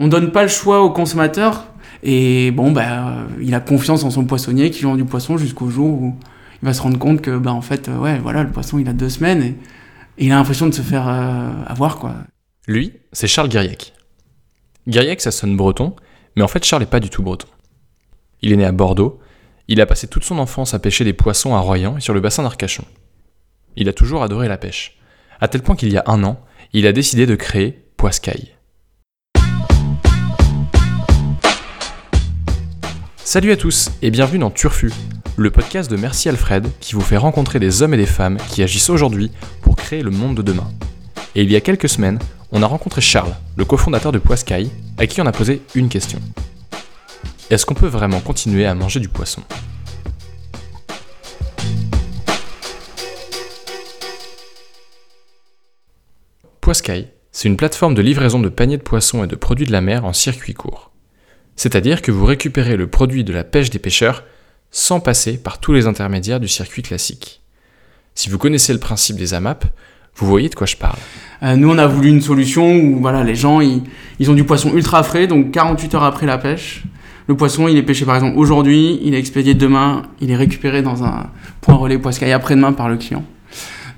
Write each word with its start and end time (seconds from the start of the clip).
On 0.00 0.08
donne 0.08 0.32
pas 0.32 0.42
le 0.42 0.48
choix 0.48 0.82
au 0.82 0.90
consommateur 0.90 1.66
et 2.02 2.50
bon, 2.50 2.72
bah, 2.72 3.26
il 3.40 3.54
a 3.54 3.60
confiance 3.60 4.02
en 4.02 4.10
son 4.10 4.24
poissonnier 4.24 4.70
qui 4.70 4.82
vend 4.82 4.96
du 4.96 5.04
poisson 5.04 5.36
jusqu'au 5.36 5.68
jour 5.68 6.02
où 6.02 6.16
il 6.62 6.66
va 6.66 6.72
se 6.72 6.80
rendre 6.80 6.98
compte 6.98 7.20
que, 7.20 7.36
bah, 7.36 7.52
en 7.52 7.60
fait, 7.60 7.88
ouais, 7.88 8.18
voilà, 8.18 8.42
le 8.42 8.50
poisson, 8.50 8.78
il 8.78 8.88
a 8.88 8.94
deux 8.94 9.10
semaines 9.10 9.42
et, 9.42 9.56
il 10.18 10.32
a 10.32 10.36
l'impression 10.36 10.66
de 10.66 10.74
se 10.74 10.82
faire 10.82 11.08
avoir, 11.66 11.98
quoi. 11.98 12.14
Lui, 12.66 12.92
c'est 13.12 13.26
Charles 13.26 13.48
Guiriec. 13.48 13.94
Guiriec, 14.86 15.20
ça 15.20 15.30
sonne 15.30 15.56
breton, 15.56 15.96
mais 16.36 16.42
en 16.42 16.48
fait, 16.48 16.64
Charles 16.64 16.82
n'est 16.82 16.88
pas 16.88 17.00
du 17.00 17.08
tout 17.08 17.22
breton. 17.22 17.48
Il 18.42 18.52
est 18.52 18.56
né 18.56 18.64
à 18.64 18.72
Bordeaux, 18.72 19.18
il 19.68 19.80
a 19.80 19.86
passé 19.86 20.08
toute 20.08 20.24
son 20.24 20.38
enfance 20.38 20.74
à 20.74 20.78
pêcher 20.78 21.04
des 21.04 21.12
poissons 21.12 21.54
à 21.54 21.60
Royan 21.60 21.96
et 21.96 22.00
sur 22.00 22.12
le 22.12 22.20
bassin 22.20 22.42
d'Arcachon. 22.42 22.84
Il 23.76 23.88
a 23.88 23.92
toujours 23.92 24.22
adoré 24.22 24.48
la 24.48 24.58
pêche, 24.58 24.98
à 25.40 25.48
tel 25.48 25.62
point 25.62 25.76
qu'il 25.76 25.92
y 25.92 25.96
a 25.96 26.04
un 26.06 26.24
an, 26.24 26.40
il 26.72 26.86
a 26.86 26.92
décidé 26.92 27.26
de 27.26 27.34
créer 27.34 27.86
Poiscaille. 27.96 28.56
Salut 33.24 33.52
à 33.52 33.56
tous 33.56 33.90
et 34.02 34.10
bienvenue 34.10 34.38
dans 34.40 34.50
Turfu, 34.50 34.90
le 35.36 35.50
podcast 35.50 35.90
de 35.90 35.96
Merci 35.96 36.28
Alfred 36.28 36.66
qui 36.80 36.94
vous 36.94 37.00
fait 37.00 37.16
rencontrer 37.16 37.60
des 37.60 37.82
hommes 37.82 37.94
et 37.94 37.98
des 37.98 38.06
femmes 38.06 38.38
qui 38.48 38.62
agissent 38.62 38.90
aujourd'hui 38.90 39.30
pour 39.62 39.76
créer 39.76 40.02
le 40.02 40.10
monde 40.10 40.36
de 40.36 40.42
demain. 40.42 40.68
Et 41.34 41.42
il 41.42 41.52
y 41.52 41.54
a 41.54 41.60
quelques 41.60 41.88
semaines, 41.88 42.18
on 42.50 42.62
a 42.62 42.66
rencontré 42.66 43.00
Charles, 43.00 43.36
le 43.56 43.64
cofondateur 43.64 44.10
de 44.10 44.18
Poiscaille, 44.18 44.70
à 44.98 45.06
qui 45.06 45.20
on 45.20 45.26
a 45.26 45.32
posé 45.32 45.62
une 45.74 45.88
question. 45.88 46.18
Est-ce 47.50 47.66
qu'on 47.66 47.74
peut 47.74 47.86
vraiment 47.86 48.20
continuer 48.20 48.66
à 48.66 48.74
manger 48.74 48.98
du 48.98 49.08
poisson? 49.08 49.42
Poiscaille, 56.60 57.08
c'est 57.30 57.48
une 57.48 57.56
plateforme 57.56 57.94
de 57.94 58.02
livraison 58.02 58.40
de 58.40 58.48
paniers 58.48 58.78
de 58.78 58.82
poissons 58.82 59.22
et 59.22 59.28
de 59.28 59.36
produits 59.36 59.66
de 59.66 59.72
la 59.72 59.80
mer 59.80 60.04
en 60.04 60.12
circuit 60.12 60.54
court. 60.54 60.89
C'est-à-dire 61.60 62.00
que 62.00 62.10
vous 62.10 62.24
récupérez 62.24 62.78
le 62.78 62.86
produit 62.86 63.22
de 63.22 63.34
la 63.34 63.44
pêche 63.44 63.68
des 63.68 63.78
pêcheurs 63.78 64.24
sans 64.70 64.98
passer 64.98 65.36
par 65.36 65.60
tous 65.60 65.74
les 65.74 65.86
intermédiaires 65.86 66.40
du 66.40 66.48
circuit 66.48 66.80
classique. 66.80 67.42
Si 68.14 68.30
vous 68.30 68.38
connaissez 68.38 68.72
le 68.72 68.78
principe 68.78 69.16
des 69.16 69.34
AMAP, 69.34 69.66
vous 70.16 70.26
voyez 70.26 70.48
de 70.48 70.54
quoi 70.54 70.66
je 70.66 70.76
parle. 70.76 70.96
Euh, 71.42 71.56
nous, 71.56 71.68
on 71.68 71.76
a 71.76 71.86
voulu 71.86 72.08
une 72.08 72.22
solution 72.22 72.74
où 72.74 73.00
voilà, 73.02 73.24
les 73.24 73.34
gens, 73.34 73.60
ils, 73.60 74.30
ont 74.30 74.32
du 74.32 74.44
poisson 74.44 74.72
ultra 74.74 75.02
frais, 75.02 75.26
donc 75.26 75.50
48 75.50 75.96
heures 75.96 76.04
après 76.04 76.24
la 76.24 76.38
pêche. 76.38 76.84
Le 77.26 77.36
poisson, 77.36 77.68
il 77.68 77.76
est 77.76 77.82
pêché 77.82 78.06
par 78.06 78.14
exemple 78.14 78.38
aujourd'hui, 78.38 78.98
il 79.02 79.12
est 79.12 79.18
expédié 79.18 79.52
demain, 79.52 80.04
il 80.22 80.30
est 80.30 80.36
récupéré 80.36 80.80
dans 80.80 81.04
un 81.04 81.26
point 81.60 81.74
relais 81.74 81.98
poiscaille 81.98 82.32
après-demain 82.32 82.72
par 82.72 82.88
le 82.88 82.96
client. 82.96 83.22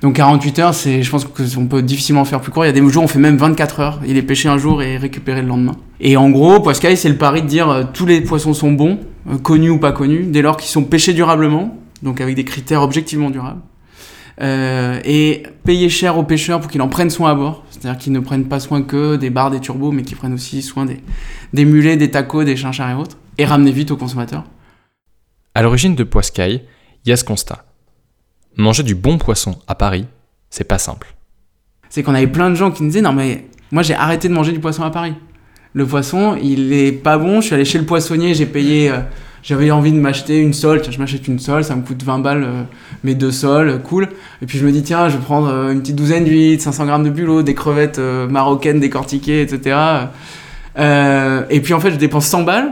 Donc 0.03 0.17
48 0.17 0.59
heures, 0.59 0.73
c'est, 0.73 1.01
je 1.01 1.09
pense 1.09 1.23
qu'on 1.23 1.65
peut 1.65 1.81
difficilement 1.81 2.25
faire 2.25 2.41
plus 2.41 2.51
court. 2.51 2.65
Il 2.65 2.67
y 2.67 2.69
a 2.69 2.73
des 2.73 2.85
jours, 2.89 3.03
on 3.03 3.07
fait 3.07 3.19
même 3.19 3.37
24 3.37 3.79
heures. 3.79 4.01
Il 4.05 4.17
est 4.17 4.21
pêché 4.21 4.49
un 4.49 4.57
jour 4.57 4.83
et 4.83 4.97
récupéré 4.97 5.41
le 5.41 5.47
lendemain. 5.47 5.77
Et 6.01 6.17
en 6.17 6.29
gros, 6.29 6.59
Poiscaille, 6.59 6.97
c'est 6.97 7.07
le 7.07 7.15
pari 7.15 7.41
de 7.41 7.47
dire 7.47 7.69
euh, 7.69 7.83
tous 7.91 8.05
les 8.05 8.19
poissons 8.19 8.53
sont 8.53 8.73
bons, 8.73 8.99
euh, 9.31 9.37
connus 9.37 9.69
ou 9.69 9.79
pas 9.79 9.93
connus, 9.93 10.25
dès 10.25 10.41
lors 10.41 10.57
qu'ils 10.57 10.69
sont 10.69 10.83
pêchés 10.83 11.13
durablement, 11.13 11.77
donc 12.01 12.19
avec 12.19 12.35
des 12.35 12.43
critères 12.43 12.81
objectivement 12.81 13.29
durables. 13.29 13.61
Euh, 14.41 14.99
et 15.05 15.43
payer 15.63 15.87
cher 15.87 16.17
aux 16.17 16.23
pêcheurs 16.23 16.59
pour 16.59 16.69
qu'ils 16.69 16.81
en 16.81 16.89
prennent 16.89 17.09
soin 17.09 17.31
à 17.31 17.35
bord, 17.35 17.63
c'est-à-dire 17.69 17.97
qu'ils 17.97 18.11
ne 18.11 18.19
prennent 18.19 18.49
pas 18.49 18.59
soin 18.59 18.81
que 18.81 19.15
des 19.15 19.29
barres, 19.29 19.51
des 19.51 19.61
turbos, 19.61 19.93
mais 19.93 20.01
qu'ils 20.01 20.17
prennent 20.17 20.33
aussi 20.33 20.61
soin 20.63 20.85
des, 20.85 20.99
des 21.53 21.63
mulets, 21.63 21.95
des 21.95 22.11
tacos, 22.11 22.43
des 22.43 22.57
chinchards 22.57 22.89
et 22.89 22.95
autres, 22.95 23.17
et 23.37 23.45
ramener 23.45 23.71
vite 23.71 23.91
aux 23.91 23.97
consommateurs. 23.97 24.43
À 25.55 25.61
l'origine 25.61 25.95
de 25.95 26.03
Poiscaille, 26.03 26.63
il 27.05 27.09
y 27.09 27.13
a 27.13 27.15
ce 27.15 27.23
constat. 27.23 27.63
Manger 28.55 28.83
du 28.83 28.93
bon 28.93 29.17
poisson 29.17 29.57
à 29.67 29.73
Paris, 29.73 30.05
c'est 30.49 30.63
pas 30.63 30.77
simple. 30.77 31.15
C'est 31.89 32.03
qu'on 32.03 32.13
avait 32.13 32.27
plein 32.27 32.49
de 32.51 32.55
gens 32.55 32.69
qui 32.69 32.83
nous 32.83 32.89
disaient 32.89 33.01
non 33.01 33.13
mais 33.13 33.45
moi 33.71 33.81
j'ai 33.81 33.95
arrêté 33.95 34.29
de 34.29 34.33
manger 34.33 34.51
du 34.51 34.59
poisson 34.59 34.83
à 34.83 34.91
Paris. 34.91 35.15
Le 35.73 35.87
poisson, 35.87 36.37
il 36.41 36.71
est 36.71 36.91
pas 36.91 37.17
bon. 37.17 37.41
Je 37.41 37.47
suis 37.47 37.55
allé 37.55 37.65
chez 37.65 37.79
le 37.79 37.85
poissonnier, 37.85 38.35
j'ai 38.35 38.45
payé. 38.45 38.91
Euh, 38.91 38.99
j'avais 39.41 39.71
envie 39.71 39.91
de 39.91 39.97
m'acheter 39.97 40.39
une 40.39 40.53
sole. 40.53 40.81
Tiens, 40.81 40.91
je 40.91 40.99
m'achète 40.99 41.27
une 41.27 41.39
sole, 41.39 41.63
ça 41.63 41.75
me 41.75 41.81
coûte 41.81 42.03
20 42.03 42.19
balles 42.19 42.43
euh, 42.43 42.63
mes 43.03 43.15
deux 43.15 43.31
sols, 43.31 43.81
cool. 43.81 44.09
Et 44.43 44.45
puis 44.45 44.59
je 44.59 44.65
me 44.65 44.71
dis 44.71 44.83
tiens, 44.83 45.09
je 45.09 45.17
vais 45.17 45.23
prendre 45.23 45.47
euh, 45.47 45.71
une 45.71 45.81
petite 45.81 45.95
douzaine 45.95 46.23
d'huîtres, 46.23 46.63
500 46.63 46.85
grammes 46.85 47.03
de 47.03 47.09
bulot, 47.09 47.41
des 47.41 47.55
crevettes 47.55 47.99
marocaines 47.99 48.79
décortiquées, 48.79 49.41
etc. 49.41 49.75
et 50.77 51.59
puis 51.61 51.73
en 51.73 51.79
fait, 51.79 51.91
je 51.91 51.97
dépense 51.97 52.27
100 52.27 52.43
balles 52.43 52.71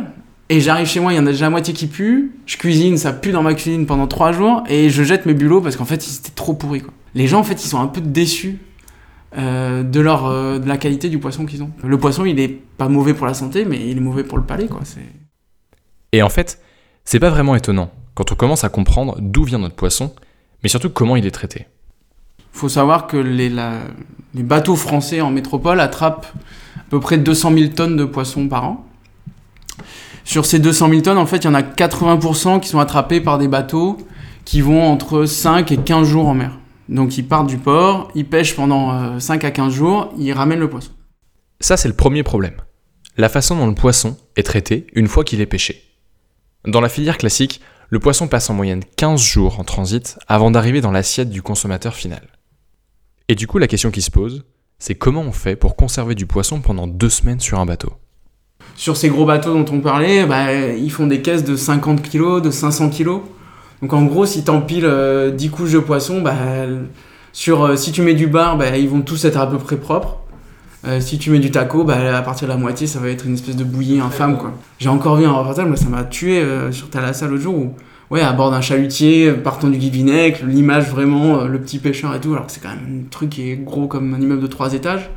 et 0.52 0.60
j'arrive 0.60 0.86
chez 0.86 1.00
moi, 1.00 1.14
il 1.14 1.16
y 1.16 1.20
en 1.20 1.26
a 1.26 1.32
déjà 1.32 1.46
la 1.46 1.50
moitié 1.50 1.74
qui 1.74 1.88
pue. 1.88 2.34
Je 2.46 2.58
cuisine, 2.58 2.98
ça 2.98 3.14
pue 3.14 3.32
dans 3.32 3.42
ma 3.42 3.54
cuisine 3.54 3.86
pendant 3.86 4.06
trois 4.06 4.34
jours. 4.34 4.66
Et 4.68 4.90
je 4.90 5.02
jette 5.02 5.26
mes 5.26 5.34
bulots 5.34 5.62
parce 5.62 5.78
qu'en 5.78 5.86
fait, 5.86 6.06
ils 6.06 6.18
étaient 6.18 6.36
trop 6.36 6.54
pourris. 6.54 6.82
Quoi. 6.82 6.92
Les 7.16 7.26
gens, 7.26 7.40
en 7.40 7.44
fait, 7.44 7.64
ils 7.64 7.70
sont 7.70 7.80
un 7.80 7.88
peu 7.88 8.02
déçus 8.02 8.60
euh, 9.38 9.82
de, 9.82 10.02
leur, 10.02 10.26
euh, 10.26 10.60
de 10.60 10.68
la 10.68 10.76
qualité 10.76 11.08
du 11.08 11.20
poisson 11.20 11.46
qu'ils 11.46 11.64
ont. 11.64 11.72
Le 11.86 11.98
poisson, 11.98 12.26
il 12.26 12.38
est 12.38 12.50
pas 12.50 12.90
mauvais 12.90 13.14
pour 13.14 13.28
la 13.28 13.34
santé, 13.34 13.64
mais 13.64 13.90
il 13.90 13.96
est 13.96 14.02
mauvais 14.02 14.26
pour 14.26 14.38
le 14.38 14.44
palais. 14.44 14.68
Quoi. 14.68 14.82
Et 16.12 16.22
en 16.22 16.28
fait, 16.28 16.62
c'est 17.06 17.22
pas 17.22 17.30
vraiment 17.30 17.56
étonnant 17.56 17.90
quand 18.14 18.34
on 18.34 18.36
commence 18.36 18.66
à 18.66 18.70
comprendre 18.70 19.16
d'où 19.22 19.46
vient 19.46 19.60
notre 19.60 19.76
poisson, 19.76 20.14
mais 20.64 20.70
surtout 20.70 20.90
comment 20.90 21.16
il 21.16 21.26
est 21.26 21.32
traité. 21.32 21.68
faut 22.52 22.68
savoir 22.68 23.08
que 23.08 23.16
les, 23.16 23.50
les 23.50 24.44
bateaux 24.44 24.76
français 24.76 25.22
en 25.22 25.32
métropole 25.32 25.80
attrapent 25.80 26.28
à 26.76 26.84
peu 26.90 27.00
près 27.00 27.18
200 27.18 27.54
000 27.54 27.68
tonnes 27.74 27.96
de 27.96 28.04
poissons 28.04 28.50
par 28.50 28.66
an. 28.66 28.86
Sur 30.24 30.46
ces 30.46 30.60
200 30.60 30.90
000 30.90 31.02
tonnes, 31.02 31.18
en 31.18 31.26
fait, 31.26 31.38
il 31.38 31.46
y 31.46 31.48
en 31.48 31.54
a 31.54 31.62
80% 31.62 32.60
qui 32.60 32.70
sont 32.70 32.80
attrapés 32.80 33.22
par 33.22 33.38
des 33.38 33.48
bateaux 33.48 33.98
qui 34.46 34.62
vont 34.62 34.84
entre 34.84 35.26
5 35.26 35.72
et 35.72 35.78
15 35.78 36.08
jours 36.08 36.28
en 36.28 36.34
mer. 36.34 36.58
Donc 36.90 37.18
ils 37.18 37.26
partent 37.26 37.48
du 37.48 37.58
port, 37.58 38.12
ils 38.16 38.26
pêchent 38.26 38.56
pendant 38.56 39.20
5 39.20 39.44
euh, 39.44 39.48
à 39.48 39.52
15 39.52 39.74
jours, 39.74 40.14
ils 40.18 40.34
ramènent 40.34 40.60
le 40.60 40.70
poisson. 40.70 40.92
Ça, 41.60 41.78
c'est 41.78 41.88
le 41.88 41.96
premier 41.96 42.24
problème. 42.24 42.56
La 43.18 43.30
façon 43.30 43.56
dont 43.56 43.68
le 43.68 43.76
poisson 43.76 44.18
est 44.36 44.44
traité 44.44 44.88
une 44.94 45.08
fois 45.08 45.24
qu'il 45.24 45.42
est 45.42 45.46
pêché. 45.46 45.84
Dans 46.66 46.82
la 46.82 46.90
filière 46.90 47.18
classique, 47.18 47.62
le 47.90 48.00
poisson 48.00 48.28
passe 48.28 48.50
en 48.50 48.54
moyenne 48.54 48.84
15 48.98 49.22
jours 49.22 49.60
en 49.60 49.64
transit 49.64 50.18
avant 50.28 50.52
d'arriver 50.52 50.82
dans 50.82 50.92
l'assiette 50.92 51.30
du 51.30 51.42
consommateur 51.42 51.94
final. 51.94 52.28
Et 53.28 53.36
du 53.36 53.48
coup, 53.48 53.58
la 53.58 53.68
question 53.68 53.92
qui 53.92 54.02
se 54.02 54.12
pose, 54.12 54.46
c'est 54.80 54.96
comment 54.96 55.22
on 55.22 55.32
fait 55.32 55.56
pour 55.56 55.76
conserver 55.76 56.16
du 56.16 56.26
poisson 56.26 56.62
pendant 56.62 56.88
deux 56.88 57.10
semaines 57.10 57.40
sur 57.40 57.60
un 57.60 57.66
bateau? 57.66 57.94
Sur 58.82 58.98
ces 58.98 59.10
gros 59.10 59.26
bateaux 59.26 59.54
dont 59.54 59.66
on 59.72 59.80
parlait, 59.80 60.26
bah, 60.26 60.52
ils 60.54 60.92
font 60.92 61.06
des 61.06 61.22
caisses 61.22 61.44
de 61.44 61.56
50 61.56 62.02
kg, 62.02 62.42
de 62.42 62.50
500 62.50 62.90
kg. 62.90 63.20
Donc 63.84 63.94
en 63.94 64.02
gros, 64.06 64.26
si 64.26 64.44
tu 64.44 64.50
empiles 64.50 64.80
10 64.80 64.88
euh, 64.88 65.50
couches 65.52 65.74
de 65.74 65.78
poisson, 65.78 66.20
bah, 66.20 66.34
sur, 67.32 67.64
euh, 67.64 67.76
si 67.76 67.92
tu 67.92 68.02
mets 68.02 68.16
du 68.16 68.26
bar, 68.26 68.58
bah, 68.58 68.76
ils 68.76 68.90
vont 68.90 69.02
tous 69.02 69.24
être 69.26 69.38
à 69.38 69.48
peu 69.48 69.60
près 69.60 69.78
propres. 69.78 70.18
Euh, 70.88 71.00
si 71.00 71.20
tu 71.20 71.30
mets 71.30 71.38
du 71.38 71.52
taco, 71.52 71.84
bah, 71.84 72.18
à 72.18 72.24
partir 72.24 72.48
de 72.48 72.54
la 72.54 72.58
moitié, 72.58 72.88
ça 72.88 72.98
va 72.98 73.10
être 73.10 73.28
une 73.28 73.36
espèce 73.36 73.56
de 73.56 73.64
bouillie 73.64 74.00
infâme. 74.00 74.40
quoi. 74.40 74.52
J'ai 74.80 74.90
encore 74.90 75.16
vu 75.18 75.26
un 75.26 75.32
reportage, 75.32 75.68
moi 75.68 75.78
ça 75.78 75.88
m'a 75.88 76.04
tué 76.04 76.44
sur 76.72 76.90
Thalassa 76.90 77.28
l'autre 77.28 77.44
jour, 77.44 77.56
où, 77.56 77.76
ouais, 78.10 78.22
à 78.22 78.34
bord 78.34 78.50
d'un 78.50 78.62
chalutier, 78.62 79.32
partant 79.32 79.70
du 79.70 79.78
Guivinec, 79.78 80.42
l'image 80.42 80.90
vraiment, 80.90 81.44
le 81.44 81.62
petit 81.62 81.78
pêcheur 81.78 82.16
et 82.16 82.20
tout, 82.20 82.34
alors 82.34 82.48
que 82.48 82.52
c'est 82.52 82.64
quand 82.64 82.70
même 82.70 83.04
un 83.06 83.10
truc 83.12 83.30
qui 83.30 83.52
est 83.52 83.58
gros 83.58 83.86
comme 83.86 84.16
un 84.16 84.20
immeuble 84.20 84.42
de 84.42 84.48
3 84.48 84.74
étages. 84.74 85.12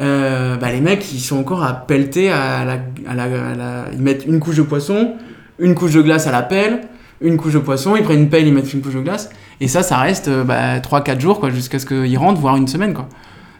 Euh, 0.00 0.56
bah, 0.56 0.72
les 0.72 0.80
mecs, 0.80 1.12
ils 1.12 1.20
sont 1.20 1.38
encore 1.38 1.62
à 1.62 1.74
pelleter 1.74 2.30
à 2.30 2.64
la, 2.64 3.86
Ils 3.92 4.00
mettent 4.00 4.24
une 4.26 4.40
couche 4.40 4.56
de 4.56 4.62
poisson, 4.62 5.14
une 5.58 5.74
couche 5.74 5.92
de 5.92 6.00
glace 6.00 6.26
à 6.26 6.32
la 6.32 6.42
pelle, 6.42 6.80
une 7.20 7.36
couche 7.36 7.52
de 7.52 7.58
poisson, 7.58 7.96
ils 7.96 8.02
prennent 8.02 8.20
une 8.20 8.30
pelle, 8.30 8.46
ils 8.46 8.54
mettent 8.54 8.72
une 8.72 8.80
couche 8.80 8.94
de 8.94 9.00
glace. 9.00 9.28
Et 9.60 9.68
ça, 9.68 9.82
ça 9.82 9.98
reste 9.98 10.28
euh, 10.28 10.42
bah, 10.42 10.80
3-4 10.80 11.20
jours, 11.20 11.38
quoi, 11.38 11.50
jusqu'à 11.50 11.78
ce 11.78 11.84
qu'ils 11.84 12.16
rentrent, 12.16 12.40
voire 12.40 12.56
une 12.56 12.68
semaine, 12.68 12.94
quoi. 12.94 13.08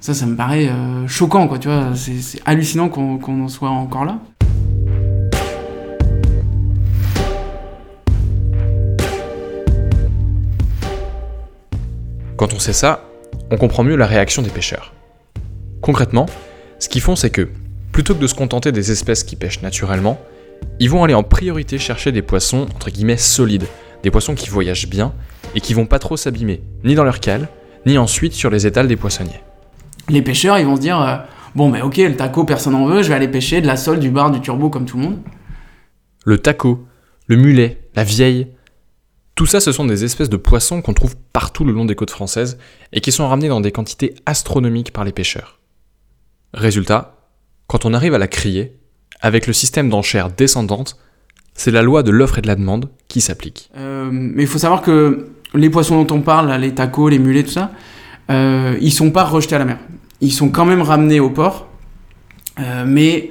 Ça, 0.01 0.15
ça 0.15 0.25
me 0.25 0.35
paraît 0.35 0.69
euh, 0.69 1.07
choquant, 1.07 1.47
quoi, 1.47 1.59
tu 1.59 1.69
vois. 1.69 1.89
C'est 1.95 2.41
hallucinant 2.47 2.89
qu'on 2.89 3.43
en 3.43 3.49
soit 3.49 3.69
encore 3.69 4.07
là. 4.07 4.19
Quand 12.39 12.55
on 12.55 12.59
sait 12.59 12.73
ça, 12.73 13.05
on 13.51 13.59
comprend 13.59 13.85
mieux 13.85 13.97
la 13.97 14.07
réaction 14.07 14.41
des 14.41 14.49
pêcheurs. 14.49 14.95
Concrètement, 15.81 16.27
ce 16.79 16.89
qu'ils 16.89 17.01
font, 17.01 17.17
c'est 17.17 17.31
que, 17.31 17.49
plutôt 17.93 18.15
que 18.15 18.21
de 18.21 18.27
se 18.27 18.35
contenter 18.35 18.73
des 18.73 18.91
espèces 18.91 19.25
qui 19.25 19.37
pêchent 19.37 19.63
naturellement, 19.63 20.21
ils 20.79 20.91
vont 20.91 21.05
aller 21.05 21.15
en 21.15 21.23
priorité 21.23 21.79
chercher 21.79 22.13
des 22.13 22.23
poissons 22.23 22.67
entre 22.75 22.91
guillemets 22.91 23.17
solides, 23.17 23.67
des 24.03 24.11
poissons 24.11 24.35
qui 24.35 24.51
voyagent 24.51 24.89
bien 24.89 25.13
et 25.55 25.61
qui 25.61 25.75
vont 25.75 25.87
pas 25.87 25.99
trop 25.99 26.17
s'abîmer, 26.17 26.63
ni 26.85 26.95
dans 26.95 27.05
leur 27.05 27.21
cale, 27.21 27.49
ni 27.87 27.99
ensuite 27.99 28.33
sur 28.33 28.51
les 28.51 28.67
étals 28.67 28.89
des 28.89 28.97
poissonniers. 28.97 29.41
Les 30.09 30.23
pêcheurs, 30.23 30.59
ils 30.59 30.67
vont 30.67 30.77
se 30.77 30.81
dire 30.81 31.01
euh, 31.01 31.17
bon, 31.55 31.71
mais 31.71 31.83
ok, 31.83 31.97
le 31.97 32.17
taco, 32.17 32.45
personne 32.45 32.75
n'en 32.75 32.87
veut, 32.87 33.03
je 33.03 33.09
vais 33.09 33.15
aller 33.15 33.29
pêcher 33.29 33.61
de 33.61 33.67
la 33.67 33.77
sole, 33.77 34.01
du 34.01 34.11
bar, 34.11 34.31
du 34.31 34.41
turbo 34.41 34.71
comme 34.71 34.85
tout 34.85 34.97
le 34.97 35.05
monde. 35.05 35.19
Le 36.25 36.39
taco, 36.39 36.85
le 37.27 37.37
mulet, 37.37 37.89
la 37.95 38.05
vieille, 38.05 38.49
tout 39.35 39.47
ça, 39.47 39.61
ce 39.61 39.73
sont 39.73 39.87
des 39.87 40.05
espèces 40.05 40.29
de 40.29 40.37
poissons 40.37 40.83
qu'on 40.83 40.93
trouve 40.93 41.17
partout 41.33 41.65
le 41.65 41.73
long 41.73 41.87
des 41.87 41.95
côtes 41.95 42.11
françaises 42.11 42.59
et 42.93 43.01
qui 43.01 43.11
sont 43.11 43.27
ramenés 43.27 43.49
dans 43.49 43.61
des 43.61 43.73
quantités 43.73 44.15
astronomiques 44.27 44.93
par 44.93 45.05
les 45.05 45.13
pêcheurs. 45.13 45.60
Résultat, 46.55 47.17
quand 47.67 47.85
on 47.85 47.95
arrive 47.95 48.15
à 48.15 48.19
la 48.19 48.29
crier, 48.29 48.77
avec 49.21 49.47
le 49.47 49.53
système 49.53 49.89
d'enchères 49.89 50.31
descendante, 50.31 50.97
c'est 51.55 51.71
la 51.71 51.83
loi 51.83 52.03
de 52.03 52.11
l'offre 52.11 52.39
et 52.39 52.43
de 52.43 52.47
la 52.47 52.57
demande 52.57 52.89
qui 53.09 53.21
s'applique. 53.21 53.71
Euh, 53.77 54.09
mais 54.11 54.43
il 54.43 54.49
faut 54.49 54.59
savoir 54.59 54.83
que 54.83 55.31
les 55.55 55.71
poissons 55.71 56.03
dont 56.03 56.15
on 56.15 56.21
parle, 56.21 56.53
les 56.61 56.75
tacos, 56.75 57.09
les 57.09 57.19
mulets, 57.19 57.43
tout 57.43 57.51
ça, 57.51 57.71
euh, 58.31 58.77
ils 58.81 58.93
sont 58.93 59.11
pas 59.11 59.25
rejetés 59.25 59.57
à 59.57 59.59
la 59.59 59.65
mer. 59.65 59.79
Ils 60.21 60.33
sont 60.33 60.49
quand 60.49 60.65
même 60.65 60.83
ramenés 60.83 61.21
au 61.21 61.31
port, 61.31 61.69
euh, 62.59 62.85
mais 62.87 63.31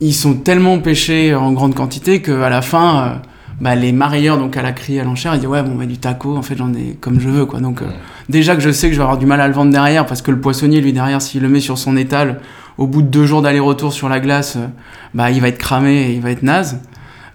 ils 0.00 0.14
sont 0.14 0.34
tellement 0.34 0.78
pêchés 0.78 1.34
en 1.34 1.52
grande 1.52 1.74
quantité 1.74 2.22
qu'à 2.22 2.48
la 2.48 2.62
fin, 2.62 2.98
euh, 2.98 3.14
bah, 3.60 3.74
les 3.74 3.92
marailleurs, 3.92 4.38
donc 4.38 4.56
à 4.56 4.62
la 4.62 4.72
criée 4.72 5.00
à 5.00 5.04
l'enchère, 5.04 5.34
ils 5.34 5.40
disent 5.40 5.48
ouais, 5.48 5.62
bon, 5.62 5.74
bah, 5.74 5.84
du 5.84 5.98
taco, 5.98 6.36
en 6.36 6.42
fait, 6.42 6.56
j'en 6.56 6.72
ai 6.72 6.96
comme 7.00 7.20
je 7.20 7.28
veux, 7.28 7.44
quoi. 7.44 7.60
Donc, 7.60 7.82
euh, 7.82 7.86
déjà 8.28 8.56
que 8.56 8.62
je 8.62 8.70
sais 8.70 8.88
que 8.88 8.94
je 8.94 8.98
vais 8.98 9.02
avoir 9.02 9.18
du 9.18 9.26
mal 9.26 9.40
à 9.40 9.48
le 9.48 9.54
vendre 9.54 9.70
derrière, 9.70 10.06
parce 10.06 10.22
que 10.22 10.30
le 10.30 10.40
poissonnier, 10.40 10.80
lui, 10.80 10.92
derrière, 10.92 11.20
s'il 11.20 11.42
le 11.42 11.48
met 11.48 11.60
sur 11.60 11.76
son 11.76 11.96
étal, 11.96 12.40
au 12.80 12.86
bout 12.86 13.02
de 13.02 13.08
deux 13.08 13.26
jours 13.26 13.42
d'aller-retour 13.42 13.92
sur 13.92 14.08
la 14.08 14.18
glace, 14.18 14.56
euh, 14.56 14.66
bah, 15.14 15.30
il 15.30 15.40
va 15.40 15.48
être 15.48 15.58
cramé 15.58 16.12
il 16.12 16.20
va 16.20 16.30
être 16.30 16.42
naze. 16.42 16.80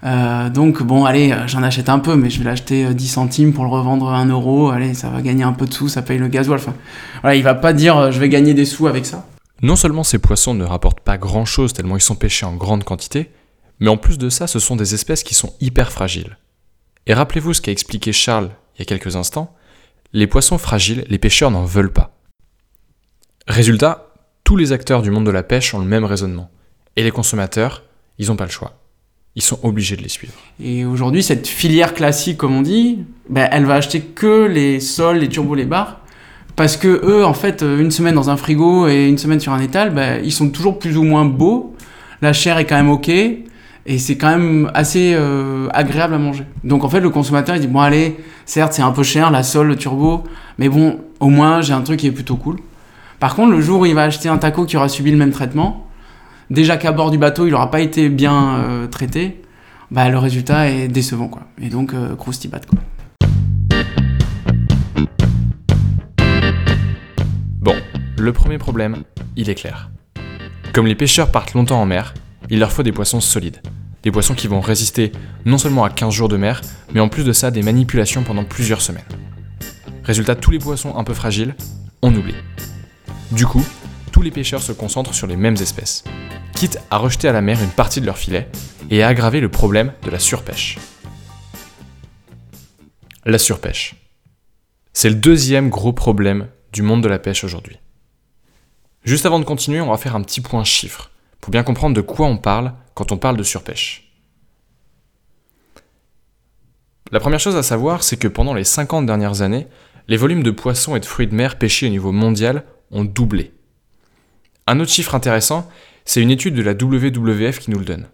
Euh, 0.04 0.50
donc 0.50 0.82
bon, 0.82 1.04
allez, 1.04 1.32
euh, 1.32 1.46
j'en 1.46 1.62
achète 1.62 1.88
un 1.88 2.00
peu, 2.00 2.16
mais 2.16 2.30
je 2.30 2.38
vais 2.38 2.44
l'acheter 2.44 2.84
euh, 2.84 2.92
10 2.92 3.08
centimes 3.08 3.52
pour 3.52 3.64
le 3.64 3.70
revendre 3.70 4.08
1 4.08 4.26
euro. 4.26 4.70
Allez, 4.70 4.92
ça 4.92 5.08
va 5.08 5.22
gagner 5.22 5.44
un 5.44 5.52
peu 5.52 5.66
de 5.66 5.72
sous, 5.72 5.88
ça 5.88 6.02
paye 6.02 6.18
le 6.18 6.26
gasoil. 6.28 6.58
Enfin, 6.58 7.32
il 7.32 7.44
va 7.44 7.54
pas 7.54 7.72
dire 7.72 8.10
je 8.10 8.18
vais 8.18 8.28
gagner 8.28 8.54
des 8.54 8.64
sous 8.64 8.88
avec 8.88 9.06
ça. 9.06 9.24
Non 9.62 9.76
seulement 9.76 10.04
ces 10.04 10.18
poissons 10.18 10.52
ne 10.52 10.64
rapportent 10.64 11.00
pas 11.00 11.16
grand-chose 11.16 11.72
tellement 11.72 11.96
ils 11.96 12.02
sont 12.02 12.16
pêchés 12.16 12.44
en 12.44 12.56
grande 12.56 12.84
quantité, 12.84 13.30
mais 13.80 13.88
en 13.88 13.96
plus 13.96 14.18
de 14.18 14.28
ça, 14.28 14.46
ce 14.46 14.58
sont 14.58 14.76
des 14.76 14.94
espèces 14.94 15.22
qui 15.22 15.34
sont 15.34 15.54
hyper 15.60 15.92
fragiles. 15.92 16.36
Et 17.06 17.14
rappelez-vous 17.14 17.54
ce 17.54 17.60
qu'a 17.60 17.72
expliqué 17.72 18.12
Charles 18.12 18.50
il 18.76 18.80
y 18.80 18.82
a 18.82 18.84
quelques 18.84 19.16
instants, 19.16 19.54
les 20.12 20.26
poissons 20.26 20.58
fragiles, 20.58 21.04
les 21.08 21.18
pêcheurs 21.18 21.50
n'en 21.50 21.64
veulent 21.64 21.92
pas. 21.92 22.16
Résultat, 23.48 24.05
tous 24.46 24.56
les 24.56 24.70
acteurs 24.70 25.02
du 25.02 25.10
monde 25.10 25.26
de 25.26 25.32
la 25.32 25.42
pêche 25.42 25.74
ont 25.74 25.80
le 25.80 25.84
même 25.84 26.04
raisonnement. 26.04 26.48
Et 26.94 27.02
les 27.02 27.10
consommateurs, 27.10 27.82
ils 28.16 28.28
n'ont 28.28 28.36
pas 28.36 28.44
le 28.44 28.50
choix. 28.50 28.78
Ils 29.34 29.42
sont 29.42 29.58
obligés 29.64 29.96
de 29.96 30.02
les 30.02 30.08
suivre. 30.08 30.34
Et 30.62 30.84
aujourd'hui, 30.84 31.24
cette 31.24 31.48
filière 31.48 31.94
classique, 31.94 32.38
comme 32.38 32.54
on 32.54 32.62
dit, 32.62 33.00
ben, 33.28 33.48
elle 33.50 33.64
va 33.64 33.74
acheter 33.74 34.00
que 34.00 34.46
les 34.46 34.78
sols, 34.78 35.18
les 35.18 35.28
turbos, 35.28 35.56
les 35.56 35.64
bars. 35.64 35.98
Parce 36.54 36.76
que 36.76 36.86
eux, 37.04 37.24
en 37.24 37.34
fait, 37.34 37.64
euh, 37.64 37.80
une 37.80 37.90
semaine 37.90 38.14
dans 38.14 38.30
un 38.30 38.36
frigo 38.36 38.86
et 38.86 39.08
une 39.08 39.18
semaine 39.18 39.40
sur 39.40 39.52
un 39.52 39.58
étal, 39.58 39.92
ben, 39.92 40.22
ils 40.24 40.32
sont 40.32 40.48
toujours 40.48 40.78
plus 40.78 40.96
ou 40.96 41.02
moins 41.02 41.24
beaux. 41.24 41.74
La 42.22 42.32
chair 42.32 42.56
est 42.58 42.66
quand 42.66 42.76
même 42.76 42.88
ok. 42.88 43.08
Et 43.08 43.98
c'est 43.98 44.16
quand 44.16 44.30
même 44.30 44.70
assez 44.74 45.12
euh, 45.16 45.66
agréable 45.74 46.14
à 46.14 46.18
manger. 46.18 46.44
Donc 46.62 46.84
en 46.84 46.88
fait, 46.88 47.00
le 47.00 47.10
consommateur, 47.10 47.56
il 47.56 47.60
dit, 47.60 47.66
bon 47.66 47.80
allez, 47.80 48.16
certes, 48.44 48.74
c'est 48.74 48.82
un 48.82 48.92
peu 48.92 49.02
cher, 49.02 49.32
la 49.32 49.42
sole, 49.42 49.66
le 49.66 49.76
turbo, 49.76 50.22
mais 50.56 50.68
bon, 50.68 51.00
au 51.18 51.30
moins, 51.30 51.62
j'ai 51.62 51.72
un 51.72 51.82
truc 51.82 51.98
qui 51.98 52.06
est 52.06 52.12
plutôt 52.12 52.36
cool. 52.36 52.58
Par 53.18 53.34
contre, 53.34 53.52
le 53.52 53.60
jour 53.60 53.80
où 53.80 53.86
il 53.86 53.94
va 53.94 54.02
acheter 54.02 54.28
un 54.28 54.36
taco 54.36 54.66
qui 54.66 54.76
aura 54.76 54.88
subi 54.88 55.10
le 55.10 55.16
même 55.16 55.30
traitement, 55.30 55.86
déjà 56.50 56.76
qu'à 56.76 56.92
bord 56.92 57.10
du 57.10 57.18
bateau, 57.18 57.46
il 57.46 57.50
n'aura 57.50 57.70
pas 57.70 57.80
été 57.80 58.08
bien 58.10 58.58
euh, 58.58 58.86
traité, 58.86 59.42
bah, 59.90 60.08
le 60.10 60.18
résultat 60.18 60.68
est 60.68 60.88
décevant. 60.88 61.28
Quoi. 61.28 61.42
Et 61.60 61.70
donc, 61.70 61.94
euh, 61.94 62.14
quoi. 62.14 62.32
Bon, 67.60 67.76
le 68.18 68.32
premier 68.32 68.58
problème, 68.58 68.98
il 69.34 69.48
est 69.48 69.54
clair. 69.54 69.90
Comme 70.74 70.86
les 70.86 70.94
pêcheurs 70.94 71.30
partent 71.30 71.54
longtemps 71.54 71.80
en 71.80 71.86
mer, 71.86 72.12
il 72.50 72.58
leur 72.58 72.70
faut 72.70 72.82
des 72.82 72.92
poissons 72.92 73.20
solides. 73.20 73.62
Des 74.02 74.10
poissons 74.10 74.34
qui 74.34 74.46
vont 74.46 74.60
résister 74.60 75.10
non 75.46 75.56
seulement 75.56 75.84
à 75.84 75.90
15 75.90 76.12
jours 76.12 76.28
de 76.28 76.36
mer, 76.36 76.60
mais 76.92 77.00
en 77.00 77.08
plus 77.08 77.24
de 77.24 77.32
ça, 77.32 77.50
des 77.50 77.62
manipulations 77.62 78.22
pendant 78.22 78.44
plusieurs 78.44 78.82
semaines. 78.82 79.02
Résultat, 80.04 80.36
tous 80.36 80.50
les 80.50 80.58
poissons 80.58 80.96
un 80.96 81.02
peu 81.02 81.14
fragiles, 81.14 81.56
on 82.02 82.14
oublie. 82.14 82.34
Du 83.32 83.44
coup, 83.44 83.64
tous 84.12 84.22
les 84.22 84.30
pêcheurs 84.30 84.62
se 84.62 84.72
concentrent 84.72 85.14
sur 85.14 85.26
les 85.26 85.36
mêmes 85.36 85.56
espèces, 85.56 86.04
quitte 86.54 86.78
à 86.90 86.98
rejeter 86.98 87.26
à 87.28 87.32
la 87.32 87.40
mer 87.40 87.60
une 87.60 87.70
partie 87.70 88.00
de 88.00 88.06
leur 88.06 88.18
filet 88.18 88.48
et 88.88 89.02
à 89.02 89.08
aggraver 89.08 89.40
le 89.40 89.50
problème 89.50 89.92
de 90.02 90.10
la 90.10 90.20
surpêche. 90.20 90.78
La 93.24 93.38
surpêche. 93.38 93.96
C'est 94.92 95.08
le 95.08 95.16
deuxième 95.16 95.70
gros 95.70 95.92
problème 95.92 96.48
du 96.72 96.82
monde 96.82 97.02
de 97.02 97.08
la 97.08 97.18
pêche 97.18 97.42
aujourd'hui. 97.42 97.78
Juste 99.04 99.26
avant 99.26 99.40
de 99.40 99.44
continuer, 99.44 99.80
on 99.80 99.90
va 99.90 99.98
faire 99.98 100.14
un 100.14 100.22
petit 100.22 100.40
point 100.40 100.64
chiffre, 100.64 101.10
pour 101.40 101.50
bien 101.50 101.64
comprendre 101.64 101.96
de 101.96 102.00
quoi 102.00 102.26
on 102.26 102.38
parle 102.38 102.74
quand 102.94 103.10
on 103.10 103.18
parle 103.18 103.36
de 103.36 103.42
surpêche. 103.42 104.12
La 107.10 107.20
première 107.20 107.40
chose 107.40 107.56
à 107.56 107.62
savoir, 107.62 108.04
c'est 108.04 108.16
que 108.16 108.28
pendant 108.28 108.54
les 108.54 108.64
50 108.64 109.04
dernières 109.04 109.42
années, 109.42 109.66
les 110.08 110.16
volumes 110.16 110.44
de 110.44 110.50
poissons 110.52 110.94
et 110.94 111.00
de 111.00 111.04
fruits 111.04 111.26
de 111.26 111.34
mer 111.34 111.58
pêchés 111.58 111.86
au 111.86 111.90
niveau 111.90 112.12
mondial 112.12 112.64
ont 112.90 113.04
doublé. 113.04 113.52
Un 114.66 114.80
autre 114.80 114.90
chiffre 114.90 115.14
intéressant, 115.14 115.68
c'est 116.04 116.22
une 116.22 116.30
étude 116.30 116.54
de 116.54 116.62
la 116.62 116.72
WWF 116.72 117.58
qui 117.58 117.70
nous 117.70 117.78
le 117.78 117.84
donne. 117.84 118.08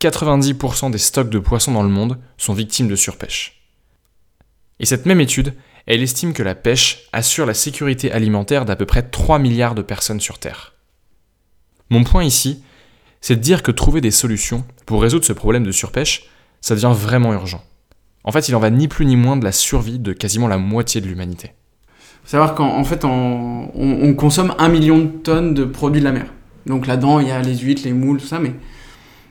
90% 0.00 0.90
des 0.90 0.98
stocks 0.98 1.30
de 1.30 1.38
poissons 1.38 1.72
dans 1.72 1.82
le 1.82 1.88
monde 1.88 2.18
sont 2.36 2.54
victimes 2.54 2.88
de 2.88 2.96
surpêche. 2.96 3.62
Et 4.80 4.86
cette 4.86 5.06
même 5.06 5.20
étude, 5.20 5.54
elle 5.86 6.02
estime 6.02 6.32
que 6.32 6.42
la 6.42 6.54
pêche 6.54 7.08
assure 7.12 7.46
la 7.46 7.54
sécurité 7.54 8.10
alimentaire 8.10 8.64
d'à 8.64 8.76
peu 8.76 8.86
près 8.86 9.02
3 9.02 9.38
milliards 9.38 9.74
de 9.74 9.82
personnes 9.82 10.20
sur 10.20 10.38
Terre. 10.38 10.74
Mon 11.90 12.04
point 12.04 12.24
ici, 12.24 12.62
c'est 13.20 13.36
de 13.36 13.40
dire 13.40 13.62
que 13.62 13.70
trouver 13.70 14.00
des 14.00 14.10
solutions 14.10 14.64
pour 14.86 15.02
résoudre 15.02 15.24
ce 15.24 15.32
problème 15.32 15.64
de 15.64 15.72
surpêche, 15.72 16.24
ça 16.60 16.74
devient 16.74 16.92
vraiment 16.94 17.32
urgent. 17.32 17.64
En 18.24 18.32
fait, 18.32 18.48
il 18.48 18.54
en 18.56 18.60
va 18.60 18.70
ni 18.70 18.88
plus 18.88 19.06
ni 19.06 19.16
moins 19.16 19.36
de 19.36 19.44
la 19.44 19.52
survie 19.52 19.98
de 19.98 20.12
quasiment 20.12 20.48
la 20.48 20.58
moitié 20.58 21.00
de 21.00 21.06
l'humanité. 21.06 21.52
Faut 22.24 22.30
savoir 22.30 22.54
qu'en 22.54 22.76
en 22.76 22.84
fait, 22.84 23.04
on, 23.04 23.70
on 23.74 24.14
consomme 24.14 24.54
un 24.58 24.68
million 24.68 24.98
de 24.98 25.06
tonnes 25.06 25.54
de 25.54 25.64
produits 25.64 26.00
de 26.00 26.06
la 26.06 26.12
mer. 26.12 26.26
Donc 26.66 26.86
là-dedans, 26.86 27.20
il 27.20 27.28
y 27.28 27.30
a 27.30 27.40
les 27.42 27.56
huîtres, 27.56 27.82
les 27.84 27.92
moules, 27.92 28.18
tout 28.18 28.26
ça, 28.26 28.38
mais 28.38 28.52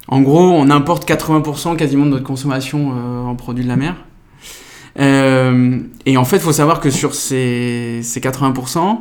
en 0.08 0.22
gros, 0.22 0.42
on 0.42 0.70
importe 0.70 1.08
80% 1.08 1.76
quasiment 1.78 2.06
de 2.06 2.12
notre 2.12 2.26
consommation 2.26 2.92
euh, 2.92 3.24
en 3.24 3.36
produits 3.36 3.64
de 3.64 3.70
la 3.70 3.78
mer. 3.78 3.96
Euh, 5.00 5.80
et 6.06 6.18
en 6.18 6.26
fait, 6.26 6.38
il 6.38 6.42
faut 6.42 6.52
savoir 6.52 6.82
que 6.82 6.90
sur 6.90 7.16
ces, 7.16 8.02
ces 8.04 8.20
80%, 8.20 8.98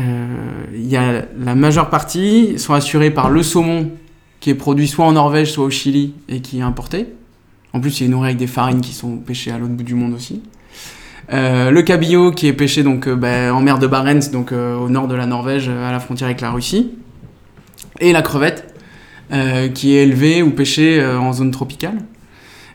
euh, 0.00 1.24
la 1.36 1.54
majeure 1.56 1.90
partie 1.90 2.58
sont 2.58 2.74
assurés 2.74 3.10
par 3.10 3.30
le 3.30 3.42
saumon 3.42 3.90
qui 4.38 4.50
est 4.50 4.54
produit 4.54 4.86
soit 4.86 5.04
en 5.04 5.12
Norvège, 5.12 5.50
soit 5.50 5.64
au 5.64 5.70
Chili 5.70 6.14
et 6.28 6.40
qui 6.40 6.60
est 6.60 6.62
importé. 6.62 7.06
En 7.72 7.80
plus, 7.80 8.00
il 8.00 8.04
est 8.04 8.08
nourri 8.08 8.28
avec 8.28 8.38
des 8.38 8.46
farines 8.46 8.80
qui 8.80 8.92
sont 8.92 9.16
pêchées 9.16 9.50
à 9.50 9.58
l'autre 9.58 9.72
bout 9.72 9.82
du 9.82 9.94
monde 9.94 10.14
aussi. 10.14 10.42
Euh, 11.32 11.70
le 11.70 11.82
cabillaud 11.82 12.30
qui 12.30 12.46
est 12.46 12.54
pêché 12.54 12.82
donc 12.82 13.06
euh, 13.06 13.14
ben, 13.14 13.52
en 13.52 13.60
mer 13.60 13.78
de 13.78 13.86
Barents, 13.86 14.30
donc 14.32 14.52
euh, 14.52 14.76
au 14.76 14.88
nord 14.88 15.08
de 15.08 15.14
la 15.14 15.26
Norvège, 15.26 15.68
à 15.68 15.92
la 15.92 16.00
frontière 16.00 16.26
avec 16.26 16.40
la 16.40 16.50
Russie. 16.50 16.92
Et 18.00 18.12
la 18.12 18.22
crevette 18.22 18.74
qui 19.74 19.94
est 19.94 20.04
élevée 20.04 20.42
ou 20.42 20.52
pêchée 20.52 21.04
en 21.04 21.34
zone 21.34 21.50
tropicale. 21.50 21.98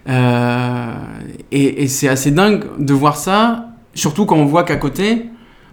Et 0.07 1.83
et 1.83 1.87
c'est 1.87 2.07
assez 2.07 2.29
dingue 2.29 2.65
de 2.77 2.93
voir 2.93 3.17
ça, 3.17 3.69
surtout 3.95 4.27
quand 4.27 4.35
on 4.35 4.45
voit 4.45 4.63
qu'à 4.63 4.75
côté, 4.75 5.25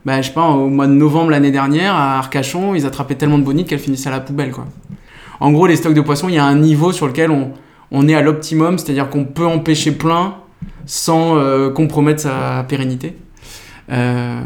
bah, 0.06 0.22
je 0.22 0.28
sais 0.28 0.32
pas, 0.32 0.48
au 0.48 0.68
mois 0.68 0.86
de 0.86 0.92
novembre 0.92 1.32
l'année 1.32 1.50
dernière, 1.50 1.94
à 1.94 2.16
Arcachon, 2.16 2.74
ils 2.74 2.86
attrapaient 2.86 3.16
tellement 3.16 3.38
de 3.38 3.44
bonites 3.44 3.68
qu'elles 3.68 3.78
finissaient 3.78 4.08
à 4.08 4.12
la 4.12 4.20
poubelle. 4.20 4.52
Quoi. 4.52 4.66
En 5.40 5.52
gros, 5.52 5.66
les 5.66 5.76
stocks 5.76 5.92
de 5.92 6.00
poissons, 6.00 6.30
il 6.30 6.36
y 6.36 6.38
a 6.38 6.44
un 6.44 6.56
niveau 6.56 6.92
sur 6.92 7.06
lequel 7.06 7.30
on, 7.30 7.50
on 7.90 8.08
est 8.08 8.14
à 8.14 8.22
l'optimum, 8.22 8.78
c'est-à-dire 8.78 9.10
qu'on 9.10 9.25
peut 9.25 9.46
en 9.46 9.58
pêcher 9.58 9.92
plein 9.92 10.37
sans 10.87 11.37
euh, 11.37 11.70
compromettre 11.70 12.20
sa 12.22 12.64
pérennité. 12.68 13.16
Euh, 13.90 14.40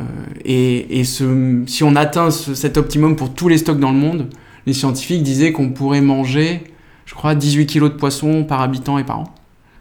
et 0.44 1.04
si 1.04 1.82
on 1.84 1.96
atteint 1.96 2.30
ce- 2.30 2.54
cet 2.54 2.76
optimum 2.78 3.16
pour 3.16 3.34
tous 3.34 3.48
les 3.48 3.58
stocks 3.58 3.78
dans 3.78 3.92
le 3.92 3.98
monde, 3.98 4.30
les 4.66 4.72
scientifiques 4.72 5.22
disaient 5.22 5.52
qu'on 5.52 5.70
pourrait 5.70 6.00
manger, 6.00 6.64
je 7.04 7.14
crois, 7.14 7.34
18 7.34 7.66
kilos 7.66 7.90
de 7.90 7.96
poissons 7.96 8.44
par 8.44 8.62
habitant 8.62 8.96
et 8.98 9.04
par 9.04 9.20
an. 9.20 9.24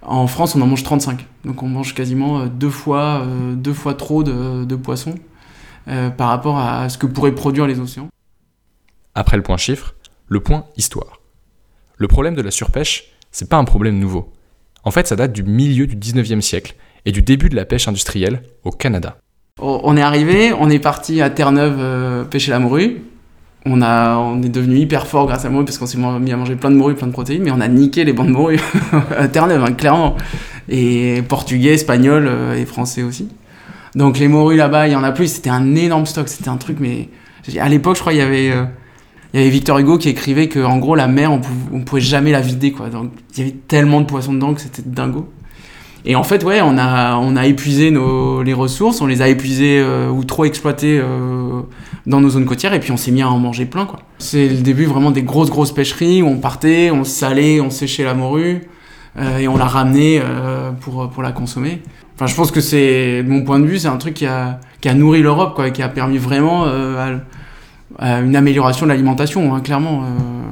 En 0.02 0.28
France, 0.28 0.56
on 0.56 0.62
en 0.62 0.68
mange 0.68 0.84
35. 0.84 1.26
Donc 1.46 1.64
on 1.64 1.68
mange 1.68 1.94
quasiment 1.96 2.42
euh, 2.42 2.46
deux 2.48 2.70
fois, 2.70 3.26
deux 3.54 3.74
fois 3.74 3.94
trop 3.94 4.24
de, 4.24 4.66
de 4.66 4.76
poissons 4.76 5.16
par 6.18 6.30
rapport 6.30 6.58
à 6.60 6.88
ce 6.90 6.98
que 6.98 7.06
pourraient 7.06 7.36
produire 7.36 7.68
les 7.68 7.80
océans. 7.80 8.08
Après 9.16 9.38
le 9.38 9.44
point 9.44 9.58
chiffre, 9.58 9.96
le 10.28 10.40
point 10.40 10.66
histoire. 10.78 11.20
Le 11.98 12.08
problème 12.08 12.36
de 12.36 12.42
la 12.42 12.52
surpêche, 12.52 13.12
c'est 13.32 13.48
pas 13.50 13.58
un 13.58 13.64
problème 13.66 14.00
nouveau. 14.00 14.33
En 14.84 14.92
fait, 14.92 15.08
ça 15.08 15.16
date 15.16 15.32
du 15.32 15.44
milieu 15.44 15.88
du 15.88 15.96
19e 15.96 16.42
siècle 16.42 16.76
et 17.06 17.12
du 17.12 17.22
début 17.22 17.50
de 17.50 17.56
la 17.56 17.66
pêche 17.66 17.88
industrielle 17.88 18.42
au 18.64 18.72
Canada. 18.72 19.18
On 19.62 19.96
est 19.96 20.02
arrivé, 20.02 20.52
on 20.60 20.70
est 20.70 20.80
parti 20.80 21.22
à 21.22 21.30
Terre-Neuve 21.30 21.78
euh, 21.80 22.24
pêcher 22.24 22.52
la 22.52 22.60
morue. 22.60 23.04
On, 23.66 23.82
a, 23.82 24.18
on 24.18 24.42
est 24.42 24.50
devenu 24.50 24.78
hyper 24.78 25.08
fort 25.08 25.26
grâce 25.26 25.42
à 25.42 25.44
la 25.46 25.52
morue 25.52 25.64
parce 25.64 25.78
qu'on 25.78 25.86
s'est 25.86 25.98
mis 25.98 26.32
à 26.32 26.38
manger 26.38 26.56
plein 26.56 26.72
de 26.72 26.76
morue, 26.76 26.96
plein 26.96 27.08
de 27.08 27.14
protéines, 27.14 27.44
mais 27.44 27.52
on 27.52 27.62
a 27.62 27.68
niqué 27.68 28.04
les 28.04 28.12
bancs 28.12 28.28
de 28.28 28.32
morue 28.32 28.60
à 29.18 29.28
Terre-Neuve, 29.28 29.64
hein, 29.64 29.74
clairement. 29.74 30.18
Et 30.70 31.22
portugais, 31.28 31.74
espagnol 31.74 32.26
euh, 32.28 32.56
et 32.56 32.66
français 32.66 33.04
aussi. 33.04 33.30
Donc 33.96 34.18
les 34.18 34.28
morues 34.28 34.58
là-bas, 34.58 34.88
il 34.88 34.94
y 34.94 34.96
en 34.96 35.04
a 35.04 35.12
plus, 35.12 35.28
c'était 35.28 35.52
un 35.52 35.76
énorme 35.76 36.06
stock, 36.06 36.28
c'était 36.28 36.50
un 36.50 36.58
truc, 36.58 36.78
mais 36.80 37.10
à 37.60 37.70
l'époque, 37.70 37.96
je 37.96 38.02
crois, 38.02 38.14
il 38.14 38.20
y 38.20 38.22
avait, 38.22 38.52
euh, 38.52 38.64
il 39.34 39.40
y 39.40 39.44
avait 39.44 39.52
Victor 39.52 39.80
Hugo 39.80 39.98
qui 39.98 40.10
écrivait 40.10 40.48
que 40.48 40.60
en 40.60 40.78
gros, 40.78 40.96
la 40.96 41.08
mer, 41.08 41.32
on, 41.32 41.40
pou- 41.40 41.50
on 41.74 41.82
pouvait 41.82 42.02
jamais 42.02 42.32
la 42.32 42.42
vider, 42.42 42.72
quoi. 42.72 42.90
Donc 42.90 43.12
il 43.36 43.40
y 43.40 43.42
avait 43.42 43.56
tellement 43.68 44.02
de 44.02 44.06
poissons 44.06 44.34
dedans 44.34 44.54
que 44.54 44.62
c'était 44.62 44.84
dingo. 44.86 45.28
Et 46.06 46.16
en 46.16 46.24
fait, 46.24 46.44
ouais, 46.44 46.60
on 46.62 46.78
a, 46.78 47.16
on 47.16 47.38
a 47.38 47.46
épuisé 47.46 47.90
nos, 47.90 48.44
les 48.44 48.54
ressources, 48.54 49.00
on 49.00 49.08
les 49.08 49.22
a 49.22 49.30
épuisées 49.30 49.80
euh, 49.80 50.10
ou 50.10 50.26
trop 50.26 50.44
exploitées 50.44 51.00
euh, 51.02 51.62
dans 52.06 52.20
nos 52.20 52.30
zones 52.30 52.46
côtières, 52.46 52.74
et 52.74 52.82
puis 52.82 52.92
on 52.92 52.98
s'est 52.98 53.12
mis 53.12 53.22
à 53.22 53.30
en 53.30 53.40
manger 53.40 53.66
plein, 53.66 53.86
quoi. 53.86 54.00
C'est 54.20 54.50
le 54.50 54.58
début 54.58 54.86
vraiment 54.86 55.12
des 55.12 55.24
grosses, 55.24 55.50
grosses 55.50 55.74
pêcheries 55.74 56.22
où 56.22 56.28
on 56.28 56.40
partait, 56.40 56.92
on 56.92 57.06
salait, 57.06 57.62
on 57.62 57.70
séchait 57.70 58.04
la 58.04 58.16
morue, 58.16 58.64
euh, 59.18 59.38
et 59.38 59.48
on 59.48 59.56
la 59.56 59.66
ramenait 59.66 60.22
pour, 60.82 61.10
pour 61.10 61.24
la 61.24 61.32
consommer. 61.32 61.82
Enfin, 62.16 62.28
je 62.28 62.36
pense 62.36 62.52
que 62.52 62.60
c'est, 62.60 63.24
de 63.24 63.30
mon 63.30 63.44
point 63.44 63.60
de 63.60 63.66
vue, 63.66 63.80
c'est 63.80 63.88
un 63.88 63.98
truc 63.98 64.14
qui 64.14 64.26
a, 64.26 64.60
qui 64.82 64.90
a 64.90 64.94
nourri 64.94 65.22
l'Europe, 65.22 65.56
quoi, 65.56 65.70
qui 65.72 65.82
a 65.82 65.88
permis 65.88 66.18
vraiment 66.18 66.66
une 68.00 68.36
amélioration 68.36 68.86
de 68.86 68.92
l'alimentation, 68.92 69.54
hein, 69.54 69.62
clairement, 69.62 70.04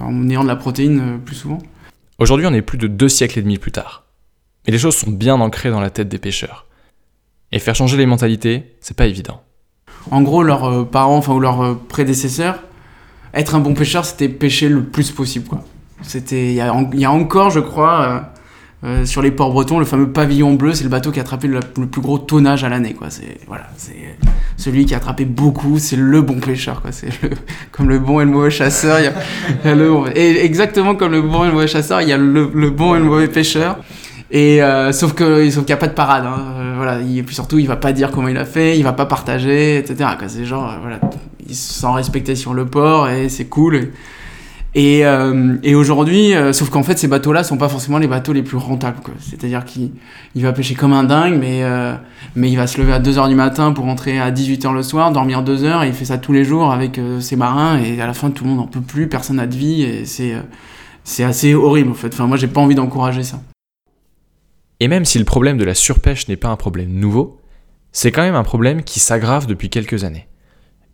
en 0.03 0.29
ayant 0.29 0.43
de 0.43 0.47
la 0.47 0.55
protéine 0.55 1.19
plus 1.25 1.35
souvent. 1.35 1.59
Aujourd'hui, 2.19 2.45
on 2.45 2.53
est 2.53 2.61
plus 2.61 2.77
de 2.77 2.87
deux 2.87 3.09
siècles 3.09 3.39
et 3.39 3.41
demi 3.41 3.57
plus 3.57 3.71
tard. 3.71 4.03
Mais 4.65 4.71
les 4.71 4.79
choses 4.79 4.95
sont 4.95 5.09
bien 5.09 5.39
ancrées 5.39 5.71
dans 5.71 5.79
la 5.81 5.89
tête 5.89 6.07
des 6.07 6.19
pêcheurs. 6.19 6.67
Et 7.51 7.59
faire 7.59 7.75
changer 7.75 7.97
les 7.97 8.05
mentalités, 8.05 8.75
c'est 8.79 8.95
pas 8.95 9.07
évident. 9.07 9.41
En 10.11 10.21
gros, 10.21 10.43
leurs 10.43 10.87
parents, 10.87 11.17
enfin, 11.17 11.33
ou 11.33 11.39
leurs 11.39 11.77
prédécesseurs, 11.77 12.59
être 13.33 13.55
un 13.55 13.59
bon 13.59 13.73
pêcheur, 13.73 14.05
c'était 14.05 14.29
pêcher 14.29 14.69
le 14.69 14.83
plus 14.83 15.11
possible, 15.11 15.47
quoi. 15.47 15.63
C'était, 16.01 16.49
il 16.49 16.55
y, 16.55 17.05
a 17.05 17.11
encore, 17.11 17.51
je 17.51 17.59
crois, 17.59 18.31
euh, 18.83 19.05
sur 19.05 19.21
les 19.21 19.29
ports 19.29 19.51
bretons, 19.51 19.77
le 19.77 19.85
fameux 19.85 20.09
pavillon 20.09 20.53
bleu, 20.55 20.73
c'est 20.73 20.83
le 20.83 20.89
bateau 20.89 21.11
qui 21.11 21.19
a 21.19 21.21
attrapé 21.21 21.47
le, 21.47 21.59
plus 21.59 22.01
gros 22.01 22.17
tonnage 22.17 22.63
à 22.63 22.69
l'année. 22.69 22.93
Quoi. 22.93 23.11
C'est, 23.11 23.37
voilà, 23.47 23.65
c'est 23.77 24.17
celui 24.57 24.85
qui 24.85 24.95
a 24.95 24.97
attrapé 24.97 25.25
beaucoup, 25.25 25.77
c'est 25.77 25.95
le 25.95 26.21
bon 26.21 26.39
pêcheur. 26.39 26.81
Quoi. 26.81 26.91
C'est 26.91 27.09
comme 27.71 27.89
le 27.89 27.99
bon 27.99 28.21
et 28.21 28.25
le 28.25 28.31
mauvais 28.31 28.49
chasseur. 28.49 28.99
Y 28.99 29.07
a, 29.07 29.75
le, 29.75 30.17
et 30.17 30.43
exactement 30.43 30.95
comme 30.95 31.11
le 31.11 31.21
bon 31.21 31.43
et 31.43 31.47
le 31.47 31.53
mauvais 31.53 31.67
chasseur, 31.67 32.01
il 32.01 32.09
y 32.09 32.13
a 32.13 32.17
le, 32.17 32.69
bon 32.71 32.95
et 32.95 32.99
le 32.99 33.05
mauvais 33.05 33.27
pêcheur. 33.27 33.77
Et 34.31 34.63
euh, 34.63 34.91
sauf 34.93 35.13
que 35.13 35.47
sauf 35.51 35.65
qu'il 35.65 35.73
n'y 35.75 35.77
a 35.77 35.77
pas 35.77 35.87
de 35.87 35.93
parade. 35.93 36.25
Hein. 36.25 36.55
Euh, 36.57 36.73
voilà, 36.75 37.01
et 37.01 37.21
puis 37.21 37.35
surtout, 37.35 37.59
il 37.59 37.67
va 37.67 37.75
pas 37.75 37.93
dire 37.93 38.09
comment 38.09 38.29
il 38.29 38.37
a 38.37 38.45
fait, 38.45 38.79
il 38.79 38.83
va 38.83 38.93
pas 38.93 39.05
partager, 39.05 39.77
etc. 39.77 40.09
C'est 40.25 40.45
genre, 40.45 40.77
voilà, 40.81 40.99
il 41.47 41.53
se 41.53 41.81
sent 41.81 41.91
respecté 41.93 42.35
sur 42.35 42.55
le 42.55 42.65
port 42.65 43.09
et 43.09 43.29
c'est 43.29 43.45
cool. 43.45 43.91
Et, 44.73 45.05
euh, 45.05 45.57
et 45.63 45.75
aujourd'hui, 45.75 46.33
euh, 46.33 46.53
sauf 46.53 46.69
qu'en 46.69 46.83
fait, 46.83 46.97
ces 46.97 47.09
bateaux-là 47.09 47.43
sont 47.43 47.57
pas 47.57 47.67
forcément 47.67 47.97
les 47.97 48.07
bateaux 48.07 48.31
les 48.31 48.41
plus 48.41 48.55
rentables. 48.55 48.99
C'est-à-dire 49.19 49.65
qu'il 49.65 49.91
il 50.33 50.43
va 50.43 50.53
pêcher 50.53 50.75
comme 50.75 50.93
un 50.93 51.03
dingue, 51.03 51.37
mais, 51.37 51.63
euh, 51.63 51.93
il 52.37 52.55
va 52.55 52.67
se 52.67 52.79
lever 52.79 52.93
à 52.93 52.99
2h 52.99 53.27
du 53.27 53.35
matin 53.35 53.73
pour 53.73 53.83
rentrer 53.83 54.19
à 54.19 54.31
18h 54.31 54.73
le 54.73 54.81
soir, 54.81 55.11
dormir 55.11 55.43
2 55.43 55.65
heures, 55.65 55.83
et 55.83 55.87
il 55.87 55.93
fait 55.93 56.05
ça 56.05 56.17
tous 56.17 56.31
les 56.31 56.45
jours 56.45 56.71
avec 56.71 57.01
ses 57.19 57.35
marins, 57.35 57.79
et 57.79 57.99
à 58.01 58.07
la 58.07 58.13
fin, 58.13 58.31
tout 58.31 58.45
le 58.45 58.51
monde 58.51 58.59
n'en 58.59 58.67
peut 58.67 58.81
plus, 58.81 59.07
personne 59.07 59.37
n'a 59.37 59.47
de 59.47 59.55
vie, 59.55 59.83
et 59.83 60.05
c'est 60.05 60.35
c'est 61.03 61.23
assez 61.23 61.53
horrible 61.55 61.89
en 61.89 61.95
fait. 61.95 62.13
Enfin, 62.13 62.27
moi, 62.27 62.37
j'ai 62.37 62.47
pas 62.47 62.61
envie 62.61 62.75
d'encourager 62.75 63.23
ça. 63.23 63.41
Et 64.79 64.87
même 64.87 65.03
si 65.03 65.19
le 65.19 65.25
problème 65.25 65.57
de 65.57 65.63
la 65.63 65.75
surpêche 65.75 66.27
n'est 66.27 66.37
pas 66.37 66.49
un 66.49 66.55
problème 66.55 66.91
nouveau, 66.91 67.39
c'est 67.91 68.11
quand 68.11 68.21
même 68.21 68.35
un 68.35 68.43
problème 68.43 68.83
qui 68.83 68.99
s'aggrave 68.99 69.47
depuis 69.47 69.69
quelques 69.69 70.03
années. 70.03 70.27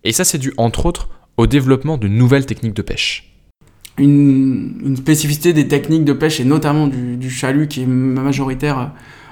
Et 0.04 0.14
ça, 0.14 0.24
c'est 0.24 0.38
dû 0.38 0.54
entre 0.58 0.86
autres 0.86 1.10
au 1.36 1.46
développement 1.46 1.98
de 1.98 2.08
nouvelles 2.08 2.46
techniques 2.46 2.74
de 2.74 2.82
pêche 2.82 3.37
une, 3.98 4.96
spécificité 4.98 5.54
des 5.54 5.68
techniques 5.68 6.06
de 6.06 6.14
pêche 6.14 6.40
et 6.40 6.46
notamment 6.46 6.88
du, 6.88 7.30
chalut 7.30 7.68
qui 7.68 7.84
est 7.84 7.88
majoritaire 7.88 8.80
euh, 8.80 8.86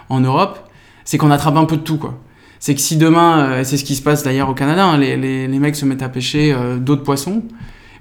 en 0.09 0.19
Europe, 0.19 0.69
c'est 1.03 1.17
qu'on 1.17 1.31
attrape 1.31 1.57
un 1.57 1.65
peu 1.65 1.77
de 1.77 1.81
tout 1.81 1.97
quoi. 1.97 2.19
C'est 2.59 2.73
que 2.73 2.81
si 2.81 2.97
demain, 2.97 3.39
euh, 3.39 3.63
c'est 3.63 3.77
ce 3.77 3.83
qui 3.83 3.95
se 3.95 4.01
passe 4.01 4.23
d'ailleurs 4.23 4.49
au 4.49 4.53
Canada, 4.53 4.85
hein, 4.85 4.97
les, 4.97 5.47
mecs 5.47 5.75
se 5.75 5.85
mettent 5.85 6.01
à 6.01 6.09
pêcher 6.09 6.53
euh, 6.53 6.77
d'autres 6.77 7.03
poissons, 7.03 7.43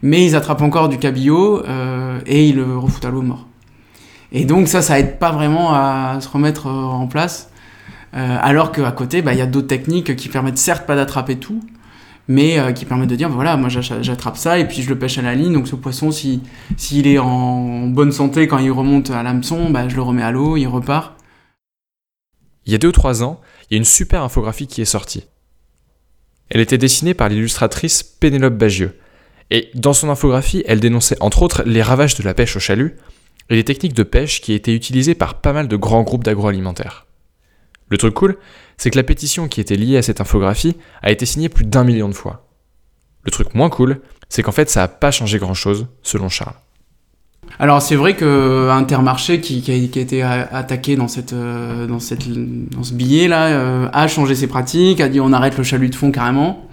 mais 0.02 0.24
ils 0.24 0.36
attrapent 0.36 0.62
encore 0.62 0.88
du 0.88 0.98
cabillaud 0.98 1.62
et 2.26 2.48
ils 2.48 2.56
le 2.56 2.76
refoutent 2.76 3.04
à 3.04 3.10
l'eau 3.10 3.22
mort. 3.22 3.46
Et 4.32 4.44
donc 4.44 4.68
ça, 4.68 4.82
ça 4.82 4.98
aide 4.98 5.18
pas 5.18 5.32
vraiment 5.32 5.72
à 5.72 6.18
se 6.20 6.28
remettre 6.28 6.66
en 6.66 7.06
place. 7.06 7.50
alors 8.12 8.70
qu'à 8.70 8.90
côté, 8.92 9.22
bah, 9.22 9.32
il 9.32 9.38
y 9.38 9.42
a 9.42 9.46
d'autres 9.46 9.68
techniques 9.68 10.14
qui 10.14 10.28
permettent 10.28 10.58
certes 10.58 10.86
pas 10.86 10.94
d'attraper 10.94 11.36
tout, 11.36 11.60
mais 12.28 12.58
euh, 12.58 12.72
qui 12.72 12.84
permet 12.84 13.06
de 13.06 13.16
dire 13.16 13.28
voilà 13.28 13.56
moi 13.56 13.68
j'attrape 13.68 14.36
ça 14.36 14.58
et 14.58 14.66
puis 14.66 14.82
je 14.82 14.88
le 14.88 14.98
pêche 14.98 15.18
à 15.18 15.22
la 15.22 15.34
ligne. 15.34 15.52
Donc 15.52 15.68
ce 15.68 15.76
poisson 15.76 16.10
s'il 16.10 16.40
si, 16.76 17.00
est 17.00 17.18
en 17.18 17.86
bonne 17.86 18.12
santé 18.12 18.46
quand 18.48 18.58
il 18.58 18.70
remonte 18.70 19.10
à 19.10 19.22
l'hameçon 19.22 19.70
bah, 19.70 19.88
je 19.88 19.96
le 19.96 20.02
remets 20.02 20.22
à 20.22 20.30
l'eau 20.30 20.56
il 20.56 20.66
repart. 20.66 21.14
Il 22.66 22.72
y 22.72 22.74
a 22.74 22.78
deux 22.78 22.88
ou 22.88 22.92
trois 22.92 23.22
ans 23.22 23.40
il 23.70 23.74
y 23.74 23.76
a 23.76 23.78
une 23.78 23.84
super 23.84 24.22
infographie 24.22 24.66
qui 24.66 24.80
est 24.80 24.86
sortie. 24.86 25.24
Elle 26.50 26.60
était 26.60 26.78
dessinée 26.78 27.14
par 27.14 27.28
l'illustratrice 27.28 28.02
Pénélope 28.02 28.54
Bagieux. 28.54 28.98
Et 29.50 29.70
dans 29.74 29.92
son 29.92 30.08
infographie 30.08 30.64
elle 30.66 30.80
dénonçait 30.80 31.16
entre 31.20 31.42
autres 31.42 31.62
les 31.66 31.82
ravages 31.82 32.14
de 32.14 32.22
la 32.22 32.34
pêche 32.34 32.56
au 32.56 32.60
chalut 32.60 32.96
et 33.50 33.56
les 33.56 33.64
techniques 33.64 33.94
de 33.94 34.02
pêche 34.02 34.40
qui 34.40 34.54
étaient 34.54 34.74
utilisées 34.74 35.14
par 35.14 35.40
pas 35.40 35.52
mal 35.52 35.68
de 35.68 35.76
grands 35.76 36.02
groupes 36.02 36.24
d'agroalimentaire 36.24 37.03
le 37.88 37.98
truc 37.98 38.14
cool, 38.14 38.36
c'est 38.76 38.90
que 38.90 38.96
la 38.96 39.02
pétition 39.02 39.48
qui 39.48 39.60
était 39.60 39.76
liée 39.76 39.96
à 39.96 40.02
cette 40.02 40.20
infographie 40.20 40.76
a 41.02 41.10
été 41.10 41.26
signée 41.26 41.48
plus 41.48 41.64
d'un 41.64 41.84
million 41.84 42.08
de 42.08 42.14
fois. 42.14 42.48
Le 43.24 43.30
truc 43.30 43.54
moins 43.54 43.70
cool, 43.70 44.00
c'est 44.28 44.42
qu'en 44.42 44.52
fait 44.52 44.70
ça 44.70 44.80
n'a 44.80 44.88
pas 44.88 45.10
changé 45.10 45.38
grand-chose, 45.38 45.86
selon 46.02 46.28
Charles. 46.28 46.56
Alors 47.58 47.82
c'est 47.82 47.94
vrai 47.94 48.16
que 48.16 48.68
Intermarché 48.70 49.40
qui, 49.40 49.62
a, 49.70 49.74
été 49.74 50.22
attaqué 50.22 50.96
dans, 50.96 51.08
cette, 51.08 51.32
euh, 51.32 51.86
dans, 51.86 52.00
cette, 52.00 52.28
dans 52.28 52.82
ce 52.82 52.94
billet 52.94 53.28
là 53.28 53.46
euh, 53.46 53.88
a 53.92 54.08
changé 54.08 54.34
ses 54.34 54.46
pratiques, 54.46 55.00
a 55.00 55.08
dit 55.08 55.20
on 55.20 55.32
arrête 55.32 55.56
le 55.56 55.62
chalut 55.62 55.88
de 55.88 55.94
fond 55.94 56.10
carrément, 56.10 56.68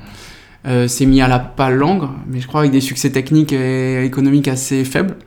euh, 0.65 0.88
s'est 0.88 1.06
mis 1.06 1.22
à 1.22 1.27
la 1.27 1.39
palangre, 1.39 2.15
mais 2.27 2.39
je 2.39 2.48
crois 2.48 2.62
avec 2.62 2.72
des 2.72 2.82
succès 2.82 3.12
techniques 3.12 3.53
et 3.53 4.03
économiques 4.03 4.48
assez 4.48 4.84
faibles. 4.84 5.18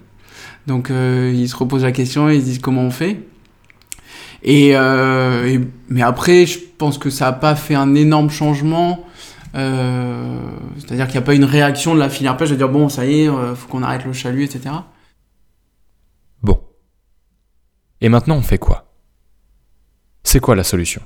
Donc 0.67 0.89
ils 0.91 1.47
se 1.47 1.57
reposent 1.57 1.85
la 1.85 1.93
question, 1.93 2.31
ils 2.31 2.41
se 2.41 2.47
disent 2.47 2.59
comment 2.59 2.83
on 2.83 2.91
fait. 2.91 3.21
Euh, 4.47 5.47
et, 5.47 5.61
mais 5.89 6.03
après, 6.03 6.47
je 6.47 6.59
pense 6.79 6.99
que 6.99 7.11
ça 7.11 7.27
n'a 7.27 7.33
pas 7.33 7.55
fait 7.55 7.75
un 7.75 7.95
énorme 7.95 8.31
changement. 8.31 9.05
Euh, 9.55 10.39
c'est-à-dire 10.79 11.07
qu'il 11.07 11.15
n'y 11.15 11.23
a 11.23 11.27
pas 11.27 11.35
une 11.35 11.45
réaction 11.45 11.95
de 11.95 12.01
la 12.01 12.11
filière 12.11 12.37
pêche 12.37 12.51
de 12.51 12.57
dire 12.57 12.69
bon, 12.69 12.89
ça 12.89 13.07
y 13.07 13.23
est, 13.23 13.29
euh, 13.29 13.55
faut 13.55 13.69
qu'on 13.69 13.83
arrête 13.83 14.05
le 14.05 14.13
chalut, 14.13 14.45
etc. 14.45 14.75
Bon. 16.43 16.61
Et 18.01 18.09
maintenant, 18.09 18.37
on 18.37 18.43
fait 18.43 18.59
quoi? 18.59 18.93
C'est 20.25 20.41
quoi 20.41 20.57
la 20.57 20.65
solution? 20.65 21.03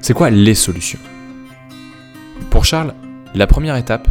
C'est 0.00 0.14
quoi 0.14 0.30
les 0.30 0.54
solutions? 0.54 1.00
Pour 2.50 2.64
Charles, 2.64 2.94
la 3.34 3.46
première 3.46 3.76
étape, 3.76 4.08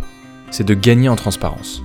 c'est 0.52 0.66
de 0.66 0.74
gagner 0.74 1.08
en 1.08 1.16
transparence. 1.16 1.82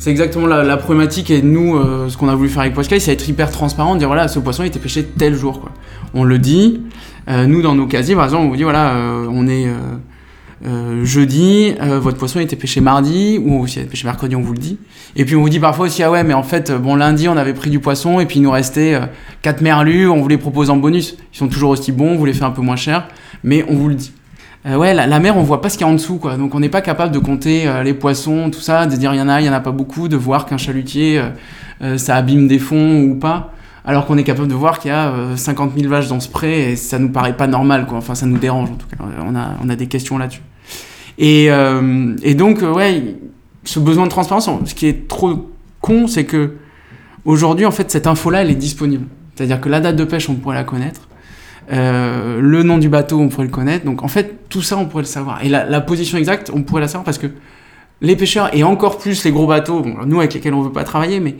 C'est 0.00 0.10
exactement 0.10 0.46
la, 0.46 0.76
problématique 0.78 1.30
et 1.30 1.42
nous, 1.42 1.76
euh, 1.76 2.08
ce 2.08 2.16
qu'on 2.16 2.30
a 2.30 2.34
voulu 2.34 2.48
faire 2.48 2.62
avec 2.62 2.72
Poiscaille, 2.72 3.02
c'est 3.02 3.12
être 3.12 3.28
hyper 3.28 3.50
transparent, 3.50 3.96
dire 3.96 4.08
voilà, 4.08 4.28
ce 4.28 4.38
poisson 4.38 4.62
a 4.62 4.66
été 4.66 4.78
pêché 4.78 5.04
tel 5.04 5.34
jour. 5.34 5.60
Quoi. 5.60 5.72
On 6.14 6.24
le 6.24 6.38
dit. 6.38 6.80
Euh, 7.28 7.46
nous, 7.46 7.60
dans 7.60 7.74
nos 7.74 7.86
casiers, 7.86 8.14
par 8.14 8.24
exemple, 8.24 8.44
on 8.44 8.48
vous 8.48 8.56
dit 8.56 8.62
voilà, 8.62 8.94
euh, 8.94 9.26
on 9.30 9.46
est 9.46 9.68
jeudi, 11.04 11.74
votre 12.00 12.16
poisson 12.16 12.38
a 12.38 12.42
été 12.42 12.56
pêché 12.56 12.80
mardi, 12.80 13.38
ou 13.44 13.66
s'il 13.66 13.80
a 13.80 13.82
été 13.82 13.90
pêché 13.90 14.06
mercredi, 14.06 14.34
on 14.36 14.40
vous 14.40 14.54
le 14.54 14.58
dit. 14.58 14.78
Et 15.16 15.26
puis 15.26 15.36
on 15.36 15.42
vous 15.42 15.50
dit 15.50 15.60
parfois 15.60 15.86
aussi 15.86 16.02
ah 16.02 16.10
ouais, 16.10 16.24
mais 16.24 16.34
en 16.34 16.42
fait, 16.42 16.72
bon, 16.72 16.96
lundi, 16.96 17.28
on 17.28 17.36
avait 17.36 17.54
pris 17.54 17.68
du 17.68 17.78
poisson 17.78 18.20
et 18.20 18.26
puis 18.26 18.36
il 18.36 18.42
nous 18.42 18.50
restait 18.50 18.98
4 19.42 19.60
merlus, 19.60 20.08
on 20.08 20.22
vous 20.22 20.28
les 20.28 20.38
propose 20.38 20.70
en 20.70 20.78
bonus. 20.78 21.16
Ils 21.34 21.36
sont 21.36 21.48
toujours 21.48 21.70
aussi 21.70 21.92
bons, 21.92 22.12
on 22.12 22.16
vous 22.16 22.24
les 22.24 22.32
fait 22.32 22.44
un 22.44 22.52
peu 22.52 22.62
moins 22.62 22.76
cher, 22.76 23.06
mais 23.44 23.66
on 23.68 23.74
vous 23.74 23.88
le 23.90 23.96
dit. 23.96 24.12
Euh, 24.66 24.76
ouais, 24.76 24.92
la, 24.92 25.20
mer, 25.20 25.36
on 25.38 25.42
voit 25.42 25.62
pas 25.62 25.70
ce 25.70 25.78
qu'il 25.78 25.86
y 25.86 25.88
a 25.88 25.92
en 25.92 25.96
dessous, 25.96 26.18
quoi. 26.18 26.36
Donc 26.36 26.54
on 26.54 26.60
n'est 26.60 26.68
pas 26.68 26.82
capable 26.82 27.12
de 27.12 27.18
compter 27.18 27.66
euh, 27.66 27.82
les 27.82 27.94
poissons, 27.94 28.50
tout 28.50 28.60
ça, 28.60 28.86
de 28.86 28.94
dire 28.96 29.14
il 29.14 29.18
y 29.18 29.22
en 29.22 29.28
a, 29.28 29.40
il 29.40 29.46
y 29.46 29.48
en 29.48 29.54
a 29.54 29.60
pas 29.60 29.70
beaucoup, 29.70 30.08
de 30.08 30.16
voir 30.16 30.44
qu'un 30.44 30.58
chalutier, 30.58 31.22
euh, 31.82 31.96
ça 31.96 32.16
abîme 32.16 32.46
des 32.46 32.58
fonds 32.58 33.02
ou 33.02 33.14
pas. 33.14 33.52
Alors 33.86 34.04
qu'on 34.04 34.18
est 34.18 34.24
capable 34.24 34.48
de 34.48 34.54
voir 34.54 34.78
qu'il 34.78 34.90
y 34.90 34.94
a 34.94 35.14
50 35.36 35.72
000 35.74 35.88
vaches 35.90 36.08
dans 36.08 36.20
ce 36.20 36.28
pré 36.28 36.72
et 36.72 36.76
ça 36.76 36.98
nous 36.98 37.08
paraît 37.08 37.34
pas 37.34 37.46
normal, 37.46 37.86
quoi. 37.86 37.96
Enfin, 37.96 38.14
ça 38.14 38.26
nous 38.26 38.36
dérange, 38.36 38.70
en 38.70 38.74
tout 38.74 38.86
cas. 38.86 39.02
On 39.26 39.34
a, 39.34 39.56
on 39.64 39.70
a 39.70 39.76
des 39.76 39.86
questions 39.86 40.18
là-dessus. 40.18 40.42
Et, 41.16 41.46
et 41.46 42.34
donc, 42.34 42.60
ouais, 42.60 43.16
ce 43.64 43.80
besoin 43.80 44.04
de 44.04 44.10
transparence, 44.10 44.50
ce 44.66 44.74
qui 44.74 44.86
est 44.86 45.08
trop 45.08 45.50
con, 45.80 46.06
c'est 46.06 46.24
que 46.24 46.56
aujourd'hui, 47.24 47.64
en 47.64 47.70
fait, 47.70 47.90
cette 47.90 48.06
info-là, 48.06 48.42
elle 48.42 48.50
est 48.50 48.54
disponible. 48.54 49.06
C'est-à-dire 49.34 49.62
que 49.62 49.70
la 49.70 49.80
date 49.80 49.96
de 49.96 50.04
pêche, 50.04 50.28
on 50.28 50.34
pourrait 50.34 50.56
la 50.56 50.64
connaître. 50.64 51.08
Euh, 51.72 52.40
le 52.40 52.62
nom 52.62 52.78
du 52.78 52.88
bateau, 52.88 53.18
on 53.20 53.28
pourrait 53.28 53.46
le 53.46 53.52
connaître. 53.52 53.84
Donc 53.84 54.02
en 54.02 54.08
fait, 54.08 54.48
tout 54.48 54.62
ça, 54.62 54.76
on 54.76 54.86
pourrait 54.86 55.04
le 55.04 55.08
savoir. 55.08 55.44
Et 55.44 55.48
la, 55.48 55.80
position 55.80 56.18
exacte, 56.18 56.50
on 56.52 56.62
pourrait 56.62 56.80
la 56.80 56.88
savoir 56.88 57.04
parce 57.04 57.18
que 57.18 57.28
les 58.00 58.16
pêcheurs, 58.16 58.54
et 58.54 58.64
encore 58.64 58.98
plus 58.98 59.24
les 59.24 59.30
gros 59.30 59.46
bateaux, 59.46 59.84
nous 60.06 60.18
avec 60.18 60.34
lesquels 60.34 60.54
on 60.54 60.62
veut 60.62 60.72
pas 60.72 60.84
travailler, 60.84 61.20
mais 61.20 61.36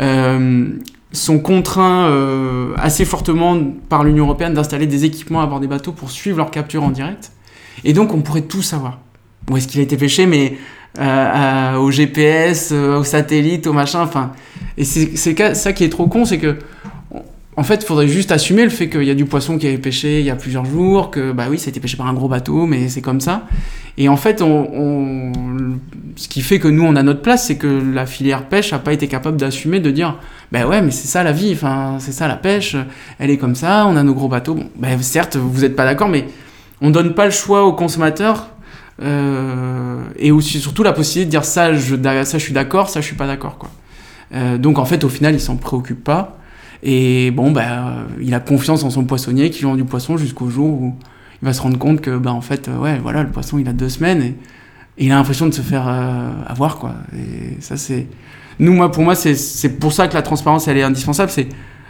euh, 0.00 0.68
sont 1.12 1.38
contraints 1.38 2.06
euh, 2.06 2.74
assez 2.76 3.04
fortement 3.04 3.58
par 3.88 4.04
l'Union 4.04 4.24
Européenne 4.24 4.54
d'installer 4.54 4.86
des 4.86 5.04
équipements 5.04 5.40
à 5.40 5.46
bord 5.46 5.60
des 5.60 5.66
bateaux 5.66 5.92
pour 5.92 6.10
suivre 6.10 6.38
leur 6.38 6.50
capture 6.50 6.82
en 6.84 6.90
direct. 6.90 7.32
Et 7.84 7.92
donc 7.92 8.14
on 8.14 8.20
pourrait 8.20 8.42
tout 8.42 8.62
savoir. 8.62 9.00
Où 9.50 9.56
est-ce 9.56 9.66
qu'il 9.66 9.80
a 9.80 9.82
été 9.82 9.96
pêché, 9.96 10.26
mais 10.26 10.58
au 11.78 11.90
GPS, 11.90 12.72
au 12.72 13.02
satellite, 13.02 13.66
au 13.66 13.72
machin, 13.72 14.02
enfin... 14.02 14.32
Et 14.78 14.84
c'est 14.84 15.54
ça 15.54 15.72
qui 15.74 15.84
est 15.84 15.90
trop 15.90 16.06
con, 16.06 16.24
c'est 16.24 16.38
que 16.38 16.56
en 17.54 17.62
fait, 17.64 17.82
il 17.82 17.86
faudrait 17.86 18.08
juste 18.08 18.32
assumer 18.32 18.64
le 18.64 18.70
fait 18.70 18.88
qu'il 18.88 19.04
y 19.04 19.10
a 19.10 19.14
du 19.14 19.26
poisson 19.26 19.58
qui 19.58 19.66
a 19.66 19.70
été 19.70 19.78
pêché 19.78 20.20
il 20.20 20.26
y 20.26 20.30
a 20.30 20.36
plusieurs 20.36 20.64
jours, 20.64 21.10
que 21.10 21.32
bah 21.32 21.46
oui, 21.50 21.58
ça 21.58 21.66
a 21.66 21.70
été 21.70 21.80
pêché 21.80 21.98
par 21.98 22.06
un 22.06 22.14
gros 22.14 22.28
bateau, 22.28 22.64
mais 22.64 22.88
c'est 22.88 23.02
comme 23.02 23.20
ça. 23.20 23.46
Et 23.98 24.08
en 24.08 24.16
fait, 24.16 24.40
on, 24.40 25.32
ce 26.16 26.28
qui 26.28 26.40
fait 26.40 26.58
que 26.58 26.68
nous, 26.68 26.82
on 26.82 26.96
a 26.96 27.02
notre 27.02 27.20
place, 27.20 27.46
c'est 27.46 27.56
que 27.56 27.66
la 27.66 28.06
filière 28.06 28.48
pêche 28.48 28.72
n'a 28.72 28.78
pas 28.78 28.94
été 28.94 29.06
capable 29.06 29.36
d'assumer, 29.36 29.80
de 29.80 29.90
dire, 29.90 30.18
bah 30.50 30.66
ouais, 30.66 30.80
mais 30.80 30.90
c'est 30.90 31.08
ça 31.08 31.22
la 31.22 31.32
vie, 31.32 31.52
enfin, 31.52 31.96
c'est 31.98 32.12
ça 32.12 32.26
la 32.26 32.36
pêche, 32.36 32.74
elle 33.18 33.28
est 33.28 33.36
comme 33.36 33.54
ça, 33.54 33.86
on 33.86 33.96
a 33.96 34.02
nos 34.02 34.14
gros 34.14 34.28
bateaux. 34.28 34.54
Bon, 34.54 34.70
bah, 34.76 34.88
certes, 35.02 35.36
vous 35.36 35.60
n'êtes 35.60 35.76
pas 35.76 35.84
d'accord, 35.84 36.08
mais 36.08 36.24
on 36.80 36.88
donne 36.88 37.12
pas 37.12 37.26
le 37.26 37.30
choix 37.30 37.64
aux 37.64 37.74
consommateurs 37.74 38.48
euh, 39.02 40.02
et 40.18 40.30
aussi 40.30 40.58
surtout 40.58 40.82
la 40.82 40.92
possibilité 40.92 41.26
de 41.26 41.30
dire 41.30 41.44
ça, 41.44 41.74
je, 41.74 41.96
ça, 42.24 42.38
je 42.38 42.42
suis 42.42 42.54
d'accord, 42.54 42.88
ça, 42.88 43.02
je 43.02 43.06
suis 43.06 43.16
pas 43.16 43.26
d'accord, 43.26 43.58
quoi. 43.58 43.68
Euh, 44.34 44.56
donc 44.56 44.78
en 44.78 44.86
fait, 44.86 45.04
au 45.04 45.10
final, 45.10 45.34
ils 45.34 45.40
s'en 45.40 45.56
préoccupent 45.56 46.04
pas. 46.04 46.38
Et 46.82 47.30
bon, 47.30 47.52
bah, 47.52 48.06
il 48.20 48.34
a 48.34 48.40
confiance 48.40 48.82
en 48.82 48.90
son 48.90 49.04
poissonnier 49.04 49.50
qui 49.50 49.62
vend 49.62 49.76
du 49.76 49.84
poisson 49.84 50.16
jusqu'au 50.16 50.48
jour 50.48 50.82
où 50.82 50.94
il 51.40 51.46
va 51.46 51.52
se 51.52 51.62
rendre 51.62 51.78
compte 51.78 52.00
que, 52.00 52.16
bah, 52.16 52.32
en 52.32 52.40
fait, 52.40 52.68
ouais, 52.68 52.98
voilà, 52.98 53.22
le 53.22 53.30
poisson, 53.30 53.58
il 53.58 53.68
a 53.68 53.72
deux 53.72 53.88
semaines 53.88 54.22
et 54.22 54.36
il 54.98 55.12
a 55.12 55.14
l'impression 55.14 55.46
de 55.46 55.54
se 55.54 55.62
faire 55.62 55.88
avoir, 56.46 56.78
quoi. 56.78 56.94
Et 57.14 57.60
ça, 57.60 57.76
c'est. 57.76 58.06
Nous, 58.58 58.72
moi, 58.72 58.90
pour 58.90 59.02
moi, 59.02 59.14
c'est 59.14 59.78
pour 59.78 59.92
ça 59.92 60.08
que 60.08 60.14
la 60.14 60.22
transparence, 60.22 60.68
elle 60.68 60.76
est 60.76 60.82
indispensable. 60.82 61.30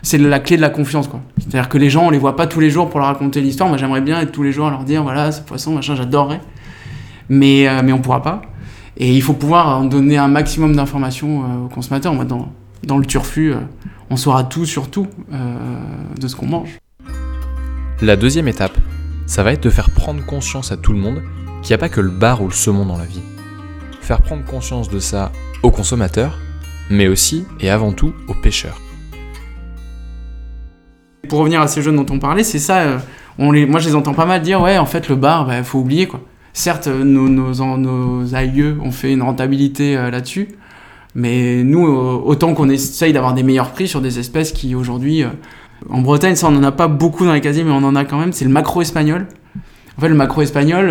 C'est 0.03 0.19
la 0.19 0.41
clé 0.41 0.57
de 0.57 0.63
la 0.63 0.71
confiance, 0.71 1.09
quoi. 1.09 1.21
C'est-à-dire 1.39 1.69
que 1.69 1.79
les 1.79 1.91
gens, 1.91 2.07
on 2.07 2.11
les 2.11 2.19
voit 2.19 2.37
pas 2.37 2.47
tous 2.47 2.61
les 2.61 2.71
jours 2.71 2.89
pour 2.89 3.01
leur 3.01 3.09
raconter 3.09 3.41
l'histoire. 3.41 3.69
Moi, 3.69 3.79
j'aimerais 3.79 4.01
bien 4.01 4.21
être 4.21 4.33
tous 4.33 4.43
les 4.43 4.53
jours 4.53 4.67
à 4.67 4.71
leur 4.71 4.85
dire, 4.85 5.03
voilà, 5.03 5.33
ce 5.33 5.41
poisson, 5.41 5.75
machin, 5.75 5.97
j'adorerais. 5.97 6.41
Mais, 7.29 7.69
euh, 7.69 7.81
mais 7.83 7.93
on 7.93 7.99
pourra 7.99 8.23
pas. 8.23 8.43
Et 8.97 9.15
il 9.15 9.23
faut 9.23 9.33
pouvoir 9.33 9.79
en 9.79 9.85
donner 9.85 10.19
un 10.19 10.29
maximum 10.29 10.77
d'informations 10.77 11.43
euh, 11.43 11.65
aux 11.65 11.69
consommateurs. 11.69 12.15
Moi, 12.15 12.25
dans, 12.25 12.53
dans 12.85 12.99
le 12.99 13.07
turfu, 13.07 13.53
euh, 13.53 13.59
on 14.11 14.17
saura 14.17 14.45
tout 14.45 14.67
sur 14.67 14.91
tout 14.91 15.07
de 16.21 16.29
ce 16.29 16.37
qu'on 16.37 16.47
mange. 16.47 16.79
La 18.03 18.17
deuxième 18.17 18.49
étape, 18.49 18.77
ça 19.27 19.43
va 19.43 19.53
être 19.53 19.63
de 19.63 19.71
faire 19.71 19.91
prendre 19.91 20.25
conscience 20.25 20.71
à 20.73 20.77
tout 20.77 20.93
le 20.93 20.99
monde 20.99 21.23
qu'il 21.63 21.71
n'y 21.71 21.75
a 21.75 21.79
pas 21.79 21.89
que 21.89 22.01
le 22.01 22.11
bar 22.11 22.43
ou 22.43 22.49
le 22.49 22.53
saumon 22.53 22.85
dans 22.85 22.99
la 22.99 23.07
vie. 23.07 23.23
Faire 24.01 24.21
prendre 24.21 24.45
conscience 24.45 24.91
de 24.91 24.99
ça 24.99 25.33
aux 25.63 25.71
consommateurs, 25.71 26.39
mais 26.91 27.09
aussi 27.09 27.47
et 27.61 27.71
avant 27.71 27.93
tout 27.93 28.13
aux 28.29 28.35
pêcheurs 28.35 28.79
pour 31.33 31.39
revenir 31.39 31.63
à 31.63 31.67
ces 31.67 31.81
jeunes 31.81 31.97
dont 31.97 32.15
on 32.15 32.19
parlait, 32.19 32.45
c'est 32.45 32.59
ça. 32.59 32.81
Euh, 32.81 32.99
on 33.39 33.53
les, 33.53 33.65
moi, 33.65 33.81
je 33.81 33.89
les 33.89 33.95
entends 33.95 34.13
pas 34.13 34.27
mal 34.27 34.43
dire 34.43 34.61
ouais, 34.61 34.77
en 34.77 34.85
fait, 34.85 35.09
le 35.09 35.17
bar, 35.17 35.47
bah, 35.47 35.63
faut 35.63 35.79
oublier 35.79 36.07
quoi. 36.07 36.21
Certes, 36.53 36.89
euh, 36.89 37.05
nos, 37.05 37.27
nos, 37.31 37.77
nos 37.79 38.35
aïeux 38.35 38.77
ont 38.85 38.91
fait 38.91 39.15
une 39.15 39.23
rentabilité 39.23 39.97
euh, 39.97 40.11
là-dessus, 40.11 40.49
mais 41.15 41.63
nous, 41.63 41.85
autant 41.87 42.55
qu'on 42.55 42.69
essaye 42.69 43.13
d'avoir 43.13 43.35
des 43.35 43.43
meilleurs 43.43 43.73
prix 43.73 43.89
sur 43.89 44.01
des 44.01 44.19
espèces 44.19 44.53
qui 44.53 44.75
aujourd'hui, 44.75 45.25
en 45.91 46.01
Bretagne, 46.01 46.37
ça 46.37 46.49
on 46.49 46.57
en 46.57 46.63
a 46.63 46.73
pas 46.73 46.89
beaucoup 46.89 47.25
dans 47.25 47.35
les 47.35 47.41
casiers, 47.41 47.65
mais 47.65 47.73
on 47.73 47.85
en 47.85 47.95
a 47.97 48.05
quand 48.05 48.19
même. 48.19 48.33
C'est 48.33 48.45
le 48.45 48.51
macro 48.51 48.81
espagnol. 48.81 49.27
En 49.99 50.01
fait, 50.01 50.09
le 50.09 50.15
macro 50.15 50.41
espagnol, 50.41 50.91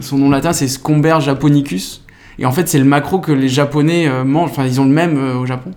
son 0.00 0.18
nom 0.18 0.28
latin, 0.28 0.52
c'est 0.52 0.68
Scomber 0.68 1.16
japonicus. 1.20 2.04
Et 2.38 2.44
en 2.44 2.52
fait, 2.52 2.68
c'est 2.68 2.78
le 2.78 2.84
macro 2.84 3.18
que 3.18 3.32
les 3.32 3.48
Japonais 3.48 4.10
mangent. 4.24 4.50
Enfin, 4.50 4.66
ils 4.66 4.78
ont 4.78 4.84
le 4.84 4.92
même 4.92 5.16
au 5.16 5.46
Japon. 5.46 5.70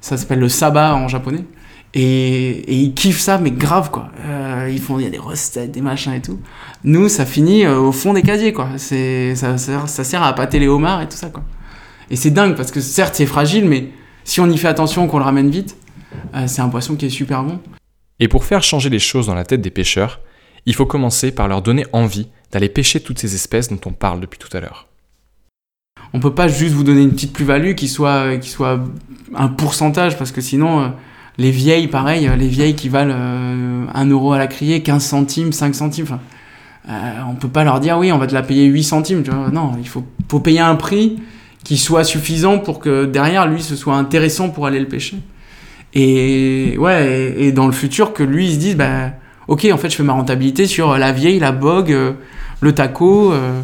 Ça 0.00 0.16
s'appelle 0.16 0.38
le 0.38 0.48
saba 0.48 0.94
en 0.94 1.08
japonais. 1.08 1.44
Et, 1.92 2.72
ils 2.72 2.94
kiffent 2.94 3.20
ça, 3.20 3.38
mais 3.38 3.50
grave, 3.50 3.90
quoi. 3.90 4.10
Euh, 4.24 4.68
ils 4.70 4.80
font, 4.80 4.98
il 4.98 5.04
y 5.04 5.06
a 5.06 5.10
des 5.10 5.18
recettes, 5.18 5.72
des 5.72 5.80
machins 5.80 6.12
et 6.12 6.20
tout. 6.20 6.38
Nous, 6.84 7.08
ça 7.08 7.26
finit 7.26 7.64
euh, 7.64 7.78
au 7.78 7.92
fond 7.92 8.12
des 8.12 8.22
casiers, 8.22 8.52
quoi. 8.52 8.68
Ça, 8.76 9.58
sert, 9.58 9.88
ça 9.88 10.04
sert 10.04 10.22
à 10.22 10.28
appâter 10.28 10.58
les 10.58 10.68
homards 10.68 11.02
et 11.02 11.08
tout 11.08 11.16
ça, 11.16 11.28
quoi. 11.28 11.42
Et 12.10 12.16
c'est 12.16 12.30
dingue, 12.30 12.56
parce 12.56 12.70
que 12.70 12.80
certes, 12.80 13.14
c'est 13.14 13.26
fragile, 13.26 13.68
mais 13.68 13.88
si 14.24 14.40
on 14.40 14.50
y 14.50 14.58
fait 14.58 14.68
attention, 14.68 15.06
qu'on 15.06 15.18
le 15.18 15.24
ramène 15.24 15.50
vite, 15.50 15.76
euh, 16.34 16.46
c'est 16.46 16.60
un 16.60 16.68
poisson 16.68 16.96
qui 16.96 17.06
est 17.06 17.10
super 17.10 17.44
bon. 17.44 17.60
Et 18.18 18.28
pour 18.28 18.44
faire 18.44 18.62
changer 18.62 18.90
les 18.90 18.98
choses 18.98 19.26
dans 19.26 19.34
la 19.34 19.44
tête 19.44 19.60
des 19.60 19.70
pêcheurs, 19.70 20.20
il 20.66 20.74
faut 20.74 20.86
commencer 20.86 21.32
par 21.32 21.48
leur 21.48 21.62
donner 21.62 21.86
envie 21.92 22.28
d'aller 22.52 22.68
pêcher 22.68 23.00
toutes 23.00 23.18
ces 23.18 23.34
espèces 23.34 23.68
dont 23.68 23.80
on 23.86 23.92
parle 23.92 24.20
depuis 24.20 24.38
tout 24.38 24.54
à 24.54 24.60
l'heure. 24.60 24.88
On 26.12 26.20
peut 26.20 26.34
pas 26.34 26.48
juste 26.48 26.74
vous 26.74 26.82
donner 26.82 27.02
une 27.02 27.12
petite 27.12 27.32
plus-value 27.32 27.74
qui 27.74 27.86
soit, 27.86 28.36
qui 28.38 28.50
soit 28.50 28.80
un 29.34 29.48
pourcentage, 29.48 30.18
parce 30.18 30.32
que 30.32 30.40
sinon 30.40 30.92
les 31.40 31.50
vieilles, 31.50 31.88
pareil, 31.88 32.30
les 32.38 32.48
vieilles 32.48 32.74
qui 32.74 32.90
valent 32.90 33.14
1 33.14 33.16
euh, 33.16 34.10
euro 34.10 34.32
à 34.34 34.38
la 34.38 34.46
criée, 34.46 34.82
15 34.82 35.02
centimes, 35.02 35.52
5 35.52 35.74
centimes. 35.74 36.04
Enfin, 36.04 36.20
euh, 36.88 37.22
on 37.28 37.34
peut 37.34 37.48
pas 37.48 37.64
leur 37.64 37.80
dire 37.80 37.96
oui, 37.98 38.12
on 38.12 38.18
va 38.18 38.26
te 38.26 38.34
la 38.34 38.42
payer 38.42 38.66
8 38.66 38.82
centimes. 38.82 39.22
Tu 39.22 39.30
vois. 39.30 39.48
Non, 39.50 39.72
il 39.78 39.88
faut, 39.88 40.04
faut 40.28 40.40
payer 40.40 40.60
un 40.60 40.76
prix 40.76 41.18
qui 41.64 41.76
soit 41.76 42.04
suffisant 42.04 42.58
pour 42.58 42.78
que 42.78 43.04
derrière 43.04 43.46
lui 43.46 43.62
ce 43.62 43.76
soit 43.76 43.94
intéressant 43.94 44.50
pour 44.50 44.66
aller 44.66 44.80
le 44.80 44.88
pêcher. 44.88 45.18
Et 45.92 46.76
ouais, 46.78 47.34
et, 47.36 47.52
dans 47.52 47.66
le 47.66 47.72
futur 47.72 48.12
que 48.12 48.22
lui 48.22 48.46
il 48.46 48.54
se 48.54 48.58
dise 48.58 48.76
bah 48.76 49.12
ok 49.48 49.66
en 49.72 49.76
fait 49.76 49.90
je 49.90 49.96
fais 49.96 50.02
ma 50.02 50.12
rentabilité 50.12 50.66
sur 50.66 50.96
la 50.96 51.12
vieille, 51.12 51.38
la 51.38 51.52
bogue, 51.52 51.92
euh, 51.92 52.12
le 52.60 52.74
taco. 52.74 53.32
Euh. 53.32 53.60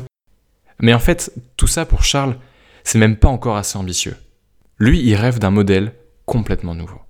Mais 0.80 0.94
en 0.94 0.98
fait 0.98 1.32
tout 1.56 1.68
ça 1.68 1.84
pour 1.84 2.02
Charles 2.02 2.36
c'est 2.84 2.98
même 2.98 3.16
pas 3.16 3.28
encore 3.28 3.56
assez 3.56 3.78
ambitieux. 3.78 4.16
Lui 4.78 5.00
il 5.00 5.14
rêve 5.14 5.38
d'un 5.38 5.50
modèle 5.50 5.92
complètement 6.26 6.74
nouveau 6.74 7.00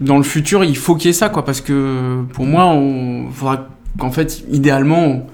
dans 0.00 0.16
le 0.16 0.22
futur, 0.22 0.64
il 0.64 0.76
faut 0.76 0.94
qu'il 0.94 1.06
y 1.06 1.10
ait 1.10 1.12
ça, 1.12 1.28
quoi, 1.28 1.44
parce 1.44 1.60
que 1.60 2.22
pour 2.32 2.46
moi, 2.46 2.66
on 2.66 3.30
faudra 3.30 3.68
qu'en 3.98 4.10
fait, 4.10 4.44
idéalement, 4.50 5.26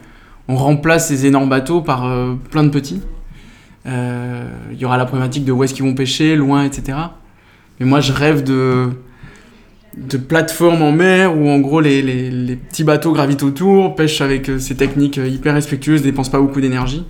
on, 0.49 0.57
remplace 0.57 1.09
ces 1.09 1.27
énormes 1.27 1.49
bateaux 1.49 1.81
par 1.81 2.07
euh, 2.07 2.35
plein 2.51 2.65
de 2.65 2.71
petits. 2.71 3.03
Euh, 3.87 4.49
il 4.73 4.79
y 4.79 4.85
aura 4.85 4.97
la 4.97 5.05
problématique 5.05 5.45
de 5.45 5.53
où 5.53 5.63
est-ce 5.63 5.75
qu'ils 5.75 5.85
vont 5.85 5.95
pêcher, 5.95 6.37
loin, 6.37 6.65
etc. 6.65 6.99
Mais 7.79 7.87
moi, 7.87 8.01
je 8.01 8.13
rêve 8.13 8.43
de, 8.43 8.91
de 9.97 10.17
plateformes 10.17 10.83
en 10.83 10.93
mer 10.93 11.37
où, 11.37 11.49
en 11.49 11.59
gros, 11.59 11.81
les, 11.81 12.03
les, 12.03 12.31
les 12.31 12.57
petits 12.57 12.85
bateaux 12.85 13.13
gravitent 13.13 13.43
autour, 13.43 13.95
pêchent 13.95 14.21
avec 14.21 14.49
euh, 14.49 14.59
ces 14.59 14.77
techniques 14.77 15.19
hyper 15.19 15.55
respectueuses, 15.55 16.03
dépensent 16.03 16.31
pas 16.31 16.41
beaucoup 16.41 16.61
d'énergie. 16.61 17.05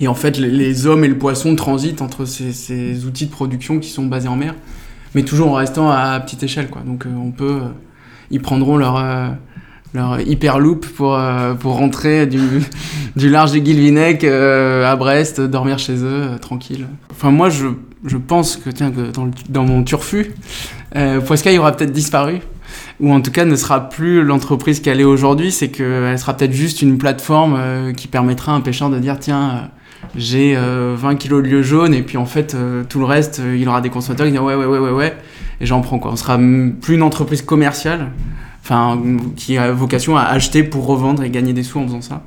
Et 0.00 0.08
en 0.08 0.14
fait, 0.14 0.38
les, 0.38 0.50
les, 0.50 0.86
hommes 0.86 1.04
et 1.04 1.08
le 1.08 1.18
poisson 1.18 1.54
transitent 1.56 2.02
entre 2.02 2.24
ces, 2.24 2.52
ces 2.52 3.04
outils 3.04 3.26
de 3.26 3.32
production 3.32 3.78
qui 3.78 3.90
sont 3.90 4.06
basés 4.06 4.28
en 4.28 4.36
mer 4.36 4.54
mais 5.14 5.22
toujours 5.22 5.50
en 5.50 5.54
restant 5.54 5.90
à 5.90 6.18
petite 6.20 6.42
échelle, 6.42 6.68
quoi. 6.68 6.82
Donc 6.82 7.06
euh, 7.06 7.10
on 7.10 7.30
peut, 7.30 7.60
euh, 7.62 7.68
ils 8.30 8.40
prendront 8.40 8.76
leur 8.76 8.96
euh, 8.96 9.28
leur 9.94 10.20
hyperloop 10.20 10.86
pour, 10.86 11.18
pour 11.60 11.76
rentrer 11.76 12.26
du, 12.26 12.40
du 13.16 13.28
large 13.30 13.52
de 13.52 13.58
Guilvinec 13.58 14.24
à 14.24 14.96
Brest, 14.96 15.40
dormir 15.40 15.78
chez 15.78 16.04
eux, 16.04 16.30
tranquille. 16.40 16.86
Enfin, 17.10 17.30
moi, 17.30 17.48
je, 17.48 17.68
je 18.04 18.16
pense 18.16 18.56
que, 18.56 18.70
tiens, 18.70 18.90
que 18.90 19.10
dans, 19.10 19.30
dans 19.48 19.64
mon 19.64 19.82
turfu, 19.82 20.34
euh, 20.96 21.20
Poiscaille 21.20 21.58
aura 21.58 21.72
peut-être 21.72 21.92
disparu, 21.92 22.40
ou 23.00 23.12
en 23.12 23.20
tout 23.20 23.30
cas 23.30 23.44
ne 23.44 23.56
sera 23.56 23.88
plus 23.88 24.22
l'entreprise 24.22 24.80
qu'elle 24.80 25.00
est 25.00 25.04
aujourd'hui, 25.04 25.50
c'est 25.52 25.68
qu'elle 25.68 26.18
sera 26.18 26.36
peut-être 26.36 26.52
juste 26.52 26.82
une 26.82 26.98
plateforme 26.98 27.92
qui 27.96 28.08
permettra 28.08 28.52
à 28.52 28.56
un 28.56 28.60
pêcheur 28.60 28.90
de 28.90 28.98
dire, 28.98 29.18
tiens, 29.18 29.70
j'ai 30.16 30.54
20 30.54 30.60
euh, 30.60 31.14
kilos 31.16 31.42
de 31.42 31.48
lieu 31.48 31.62
jaune 31.62 31.94
et 31.94 32.02
puis 32.02 32.16
en 32.16 32.26
fait 32.26 32.54
euh, 32.54 32.84
tout 32.88 32.98
le 32.98 33.04
reste 33.04 33.40
euh, 33.40 33.56
il 33.56 33.68
aura 33.68 33.80
des 33.80 33.90
consommateurs 33.90 34.26
qui 34.26 34.32
disent 34.32 34.40
ouais 34.40 34.54
ouais 34.54 34.66
ouais 34.66 34.78
ouais 34.78 34.90
ouais. 34.90 35.16
Et 35.60 35.66
j'en 35.66 35.80
prends 35.80 35.98
quoi. 35.98 36.12
On 36.12 36.16
sera 36.16 36.38
plus 36.38 36.94
une 36.94 37.02
entreprise 37.02 37.42
commerciale 37.42 38.10
enfin 38.68 39.00
qui 39.36 39.56
a 39.56 39.72
vocation 39.72 40.16
à 40.16 40.22
acheter 40.22 40.62
pour 40.62 40.86
revendre 40.86 41.22
et 41.22 41.30
gagner 41.30 41.52
des 41.52 41.62
sous 41.62 41.78
en 41.78 41.86
faisant 41.86 42.02
ça. 42.02 42.22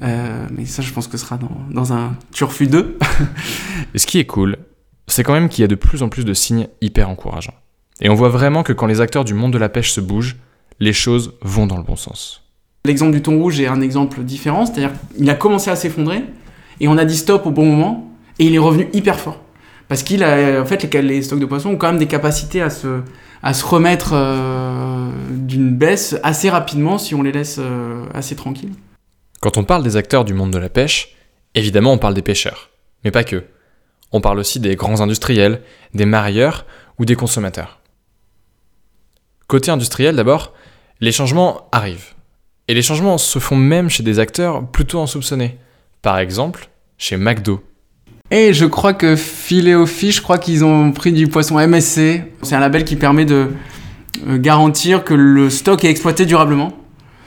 Mais 0.00 0.66
ça 0.66 0.82
je 0.82 0.92
pense 0.92 1.06
que 1.06 1.16
ce 1.16 1.24
sera 1.24 1.38
dans, 1.38 1.56
dans 1.70 1.92
un 1.92 2.14
turfu 2.32 2.66
2 2.66 2.98
et 3.94 3.98
ce 3.98 4.06
qui 4.06 4.18
est 4.18 4.26
cool 4.26 4.56
c'est 5.06 5.22
quand 5.22 5.32
même 5.32 5.48
qu'il 5.48 5.62
y 5.62 5.64
a 5.64 5.68
de 5.68 5.74
plus 5.74 6.02
en 6.02 6.08
plus 6.08 6.24
de 6.24 6.34
signes 6.34 6.68
hyper 6.80 7.08
encourageants. 7.08 7.54
Et 8.00 8.08
on 8.08 8.14
voit 8.14 8.28
vraiment 8.28 8.62
que 8.62 8.72
quand 8.72 8.86
les 8.86 9.00
acteurs 9.00 9.24
du 9.24 9.34
monde 9.34 9.52
de 9.52 9.58
la 9.58 9.68
pêche 9.68 9.92
se 9.92 10.00
bougent 10.00 10.36
les 10.80 10.92
choses 10.92 11.34
vont 11.42 11.66
dans 11.66 11.76
le 11.76 11.84
bon 11.84 11.96
sens. 11.96 12.42
L'exemple 12.84 13.12
du 13.12 13.22
thon 13.22 13.38
rouge 13.38 13.60
est 13.60 13.68
un 13.68 13.80
exemple 13.80 14.22
différent, 14.24 14.66
c'est-à-dire 14.66 14.90
qu'il 15.16 15.30
a 15.30 15.34
commencé 15.34 15.70
à 15.70 15.76
s'effondrer, 15.76 16.24
et 16.80 16.88
on 16.88 16.98
a 16.98 17.04
dit 17.04 17.16
stop 17.16 17.46
au 17.46 17.52
bon 17.52 17.64
moment, 17.64 18.10
et 18.40 18.46
il 18.46 18.54
est 18.54 18.58
revenu 18.58 18.88
hyper 18.92 19.20
fort. 19.20 19.40
Parce 19.88 20.02
qu'il 20.02 20.24
a, 20.24 20.60
en 20.60 20.64
fait, 20.64 20.92
les, 20.92 21.02
les, 21.02 21.22
stocks 21.22 21.38
de 21.38 21.46
poissons 21.46 21.70
ont 21.70 21.76
quand 21.76 21.88
même 21.88 21.98
des 21.98 22.06
capacités 22.06 22.60
à 22.60 22.70
se, 22.70 23.02
à 23.42 23.54
se 23.54 23.64
remettre 23.64 24.10
euh, 24.12 25.10
d'une 25.30 25.76
baisse 25.76 26.16
assez 26.22 26.48
rapidement 26.48 26.98
si 26.98 27.14
on 27.14 27.22
les 27.22 27.32
laisse 27.32 27.56
euh, 27.58 28.06
assez 28.14 28.36
tranquilles. 28.36 28.74
Quand 29.40 29.56
on 29.56 29.64
parle 29.64 29.82
des 29.82 29.96
acteurs 29.96 30.24
du 30.24 30.34
monde 30.34 30.52
de 30.52 30.58
la 30.58 30.68
pêche, 30.68 31.16
évidemment 31.54 31.92
on 31.92 31.98
parle 31.98 32.14
des 32.14 32.22
pêcheurs, 32.22 32.70
mais 33.04 33.10
pas 33.10 33.24
que. 33.24 33.44
On 34.12 34.20
parle 34.20 34.38
aussi 34.38 34.60
des 34.60 34.76
grands 34.76 35.00
industriels, 35.00 35.62
des 35.94 36.06
marieurs 36.06 36.66
ou 36.98 37.04
des 37.04 37.16
consommateurs. 37.16 37.80
Côté 39.48 39.70
industriel 39.70 40.14
d'abord, 40.14 40.52
les 41.00 41.12
changements 41.12 41.68
arrivent. 41.72 42.14
Et 42.68 42.74
les 42.74 42.82
changements 42.82 43.18
se 43.18 43.38
font 43.38 43.56
même 43.56 43.90
chez 43.90 44.02
des 44.02 44.18
acteurs 44.20 44.66
plutôt 44.70 45.00
insoupçonnés. 45.00 45.58
Par 46.00 46.18
exemple, 46.18 46.68
chez 46.96 47.16
McDo. 47.16 47.62
Et 48.34 48.54
je 48.54 48.64
crois 48.64 48.94
que 48.94 49.14
Filet 49.14 49.84
Fish, 49.84 50.16
je 50.16 50.22
crois 50.22 50.38
qu'ils 50.38 50.64
ont 50.64 50.90
pris 50.90 51.12
du 51.12 51.28
poisson 51.28 51.56
MSC. 51.58 52.22
C'est 52.40 52.54
un 52.54 52.60
label 52.60 52.84
qui 52.84 52.96
permet 52.96 53.26
de 53.26 53.48
euh, 54.26 54.38
garantir 54.38 55.04
que 55.04 55.12
le 55.12 55.50
stock 55.50 55.84
est 55.84 55.90
exploité 55.90 56.24
durablement. 56.24 56.72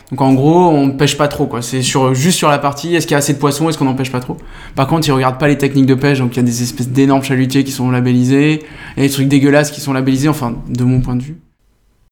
Donc 0.09 0.21
en 0.21 0.33
gros, 0.33 0.67
on 0.69 0.87
ne 0.87 0.91
pêche 0.93 1.15
pas 1.15 1.27
trop, 1.27 1.45
quoi. 1.45 1.61
C'est 1.61 1.83
sur, 1.83 2.15
juste 2.15 2.39
sur 2.39 2.49
la 2.49 2.57
partie, 2.57 2.95
est-ce 2.95 3.05
qu'il 3.05 3.13
y 3.13 3.15
a 3.15 3.19
assez 3.19 3.33
de 3.33 3.37
poissons, 3.37 3.69
est-ce 3.69 3.77
qu'on 3.77 3.85
n'en 3.85 3.93
pêche 3.93 4.11
pas 4.11 4.19
trop? 4.19 4.37
Par 4.73 4.87
contre, 4.87 5.07
ils 5.07 5.11
regardent 5.11 5.37
pas 5.37 5.47
les 5.47 5.59
techniques 5.59 5.85
de 5.85 5.93
pêche, 5.93 6.17
donc 6.17 6.33
il 6.33 6.37
y 6.37 6.39
a 6.39 6.43
des 6.43 6.63
espèces 6.63 6.89
d'énormes 6.89 7.23
chalutiers 7.23 7.63
qui 7.63 7.71
sont 7.71 7.91
labellisés, 7.91 8.63
et 8.97 9.01
des 9.01 9.09
trucs 9.09 9.27
dégueulasses 9.27 9.69
qui 9.69 9.81
sont 9.81 9.93
labellisés, 9.93 10.27
enfin, 10.27 10.55
de 10.67 10.83
mon 10.83 11.01
point 11.01 11.15
de 11.15 11.23
vue. 11.23 11.37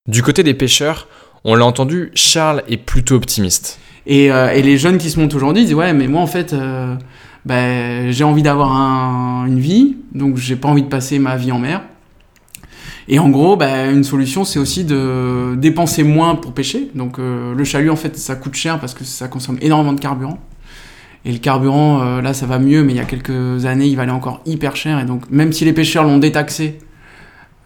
Du 0.06 0.22
côté 0.22 0.44
des 0.44 0.54
pêcheurs, 0.54 1.08
on 1.42 1.56
l'a 1.56 1.64
entendu, 1.64 2.12
Charles 2.14 2.62
est 2.68 2.76
plutôt 2.76 3.16
optimiste. 3.16 3.80
Et, 4.06 4.30
euh, 4.30 4.52
et 4.52 4.62
les 4.62 4.78
jeunes 4.78 4.98
qui 4.98 5.10
se 5.10 5.18
montent 5.18 5.34
aujourd'hui 5.34 5.64
disent, 5.64 5.74
ouais, 5.74 5.92
mais 5.92 6.06
moi 6.06 6.20
en 6.20 6.26
fait, 6.26 6.52
euh, 6.52 6.94
ben, 7.46 8.10
j'ai 8.10 8.24
envie 8.24 8.42
d'avoir 8.42 8.72
un, 8.72 9.46
une 9.46 9.60
vie, 9.60 9.96
donc 10.14 10.36
j'ai 10.36 10.56
pas 10.56 10.68
envie 10.68 10.82
de 10.82 10.88
passer 10.88 11.18
ma 11.18 11.36
vie 11.36 11.52
en 11.52 11.58
mer. 11.58 11.82
Et 13.06 13.18
en 13.18 13.28
gros, 13.28 13.56
ben, 13.56 13.94
une 13.94 14.04
solution, 14.04 14.44
c'est 14.44 14.58
aussi 14.58 14.84
de 14.84 15.54
dépenser 15.56 16.04
moins 16.04 16.36
pour 16.36 16.52
pêcher. 16.52 16.90
Donc 16.94 17.18
euh, 17.18 17.54
le 17.54 17.64
chalut, 17.64 17.90
en 17.90 17.96
fait, 17.96 18.16
ça 18.16 18.34
coûte 18.34 18.54
cher 18.54 18.80
parce 18.80 18.94
que 18.94 19.04
ça 19.04 19.28
consomme 19.28 19.58
énormément 19.60 19.92
de 19.92 20.00
carburant. 20.00 20.38
Et 21.26 21.32
le 21.32 21.38
carburant, 21.38 22.02
euh, 22.02 22.22
là, 22.22 22.34
ça 22.34 22.46
va 22.46 22.58
mieux, 22.58 22.82
mais 22.82 22.92
il 22.94 22.96
y 22.96 23.00
a 23.00 23.04
quelques 23.04 23.66
années, 23.66 23.86
il 23.86 23.96
valait 23.96 24.12
encore 24.12 24.40
hyper 24.46 24.76
cher. 24.76 24.98
Et 25.00 25.04
donc, 25.04 25.30
même 25.30 25.52
si 25.52 25.64
les 25.64 25.72
pêcheurs 25.72 26.04
l'ont 26.04 26.18
détaxé, 26.18 26.78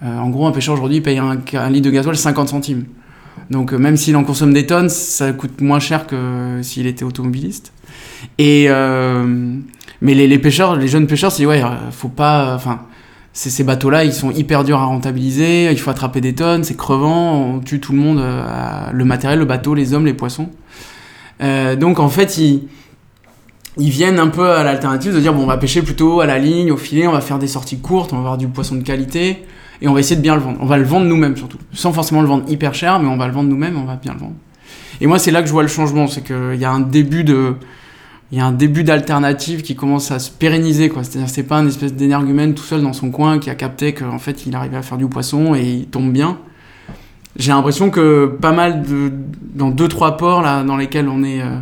euh, 0.03 0.19
en 0.19 0.29
gros, 0.31 0.47
un 0.47 0.53
pêcheur 0.53 0.75
aujourd'hui 0.75 1.01
paye 1.01 1.19
un, 1.19 1.39
un, 1.53 1.71
litre 1.71 1.87
de 1.87 1.91
gasoil 1.91 2.17
50 2.17 2.49
centimes. 2.49 2.85
Donc, 3.51 3.73
même 3.73 3.97
s'il 3.97 4.17
en 4.17 4.25
consomme 4.25 4.53
des 4.53 4.67
tonnes, 4.67 4.89
ça 4.89 5.33
coûte 5.33 5.61
moins 5.61 5.81
cher 5.81 6.07
que 6.07 6.61
s'il 6.63 6.87
était 6.87 7.05
automobiliste. 7.05 7.73
Et 8.39 8.69
Mais 10.01 10.15
les, 10.15 10.39
pêcheurs, 10.39 10.77
les 10.77 10.89
jeunes 10.89 11.07
pêcheurs, 11.07 11.33
c'est 11.33 11.47
ouais, 11.47 11.63
euh, 11.63 11.91
faut 11.91 12.09
pas. 12.09 12.55
Enfin, 12.55 12.83
ces, 13.33 13.65
bateaux-là, 13.65 14.05
ils 14.05 14.13
sont 14.13 14.31
hyper 14.31 14.65
durs 14.65 14.79
à 14.79 14.85
rentabiliser. 14.85 15.71
Il 15.71 15.79
faut 15.79 15.91
attraper 15.91 16.21
des 16.21 16.35
tonnes, 16.35 16.65
c'est 16.65 16.77
crevant. 16.77 17.35
On 17.35 17.61
tue 17.61 17.81
tout 17.81 17.93
le 17.93 17.99
monde, 17.99 18.19
euh, 18.19 18.91
le 18.93 19.05
matériel, 19.05 19.39
le 19.39 19.45
bateau, 19.45 19.75
les 19.75 19.95
hommes, 19.95 20.07
les 20.07 20.15
poissons. 20.15 20.51
Euh, 21.41 21.77
donc 21.77 22.01
en 22.01 22.09
fait, 22.09 22.39
ils, 22.39 22.69
ils 23.77 23.91
viennent 23.91 24.19
un 24.19 24.29
peu 24.29 24.51
à 24.51 24.65
l'alternative 24.65 25.15
de 25.15 25.21
dire 25.21 25.33
bon, 25.33 25.43
on 25.43 25.47
va 25.47 25.57
pêcher 25.57 25.83
plutôt 25.83 26.21
à 26.21 26.27
la 26.27 26.39
ligne, 26.39 26.73
au 26.73 26.77
filet, 26.77 27.07
on 27.07 27.13
va 27.13 27.21
faire 27.21 27.39
des 27.39 27.47
sorties 27.47 27.79
courtes, 27.79 28.13
on 28.13 28.17
va 28.17 28.23
avoir 28.23 28.39
du 28.39 28.49
poisson 28.49 28.75
de 28.75 28.83
qualité 28.83 29.45
et 29.81 29.87
on 29.87 29.95
va 29.95 30.01
essayer 30.01 30.17
de 30.17 30.23
bien 30.23 30.35
le 30.35 30.41
vendre. 30.41 30.59
On 30.61 30.67
va 30.67 30.77
le 30.77 30.85
vendre 30.85 31.07
nous-mêmes 31.07 31.37
surtout, 31.37 31.59
sans 31.73 31.93
forcément 31.93 32.21
le 32.21 32.27
vendre 32.27 32.45
hyper 32.51 32.75
cher, 32.75 32.99
mais 32.99 33.09
on 33.09 33.17
va 33.17 33.29
le 33.29 33.33
vendre 33.33 33.49
nous-mêmes, 33.49 33.79
on 33.79 33.85
va 33.85 33.95
bien 33.95 34.15
le 34.15 34.19
vendre. 34.19 34.35
Et 35.01 35.07
moi, 35.07 35.21
c'est 35.21 35.31
là 35.31 35.43
que 35.43 35.47
je 35.47 35.53
vois 35.53 35.63
le 35.63 35.69
changement, 35.69 36.09
c'est 36.09 36.23
qu'il 36.23 36.59
y 36.59 36.65
a 36.65 36.73
un 36.73 36.81
début 36.81 37.23
de 37.23 37.55
il 38.31 38.39
y 38.39 38.41
a 38.41 38.47
un 38.47 38.53
début 38.53 38.85
d'alternative 38.85 39.63
qui 39.63 39.75
commence 39.75 40.11
à 40.11 40.19
se 40.19 40.31
pérenniser 40.31 40.89
quoi. 40.91 41.03
C'est-à-dire 41.03 41.31
c'est 41.31 41.45
pas 41.45 41.57
un 41.57 41.67
espèce 41.67 41.95
d'énergumène 41.95 42.55
tout 42.55 42.63
seul 42.63 42.83
dans 42.83 42.93
son 42.93 43.11
coin 43.11 43.39
qui 43.39 43.49
a 43.49 43.55
capté 43.55 43.95
qu'en 43.95 44.19
fait 44.19 44.47
il 44.47 44.55
arrivait 44.55 44.77
à 44.77 44.83
faire 44.83 44.99
du 44.99 45.07
poisson 45.07 45.55
et 45.55 45.63
il 45.63 45.87
tombe 45.87 46.13
bien. 46.13 46.39
J'ai 47.37 47.53
l'impression 47.53 47.91
que 47.91 48.27
pas 48.27 48.53
mal 48.53 48.83
de 48.83 49.13
dans 49.55 49.71
deux 49.71 49.89
trois 49.89 50.17
ports 50.17 50.43
là 50.43 50.63
dans 50.63 50.77
lesquels 50.77 51.09
on 51.09 51.23
est 51.23 51.41
euh, 51.41 51.59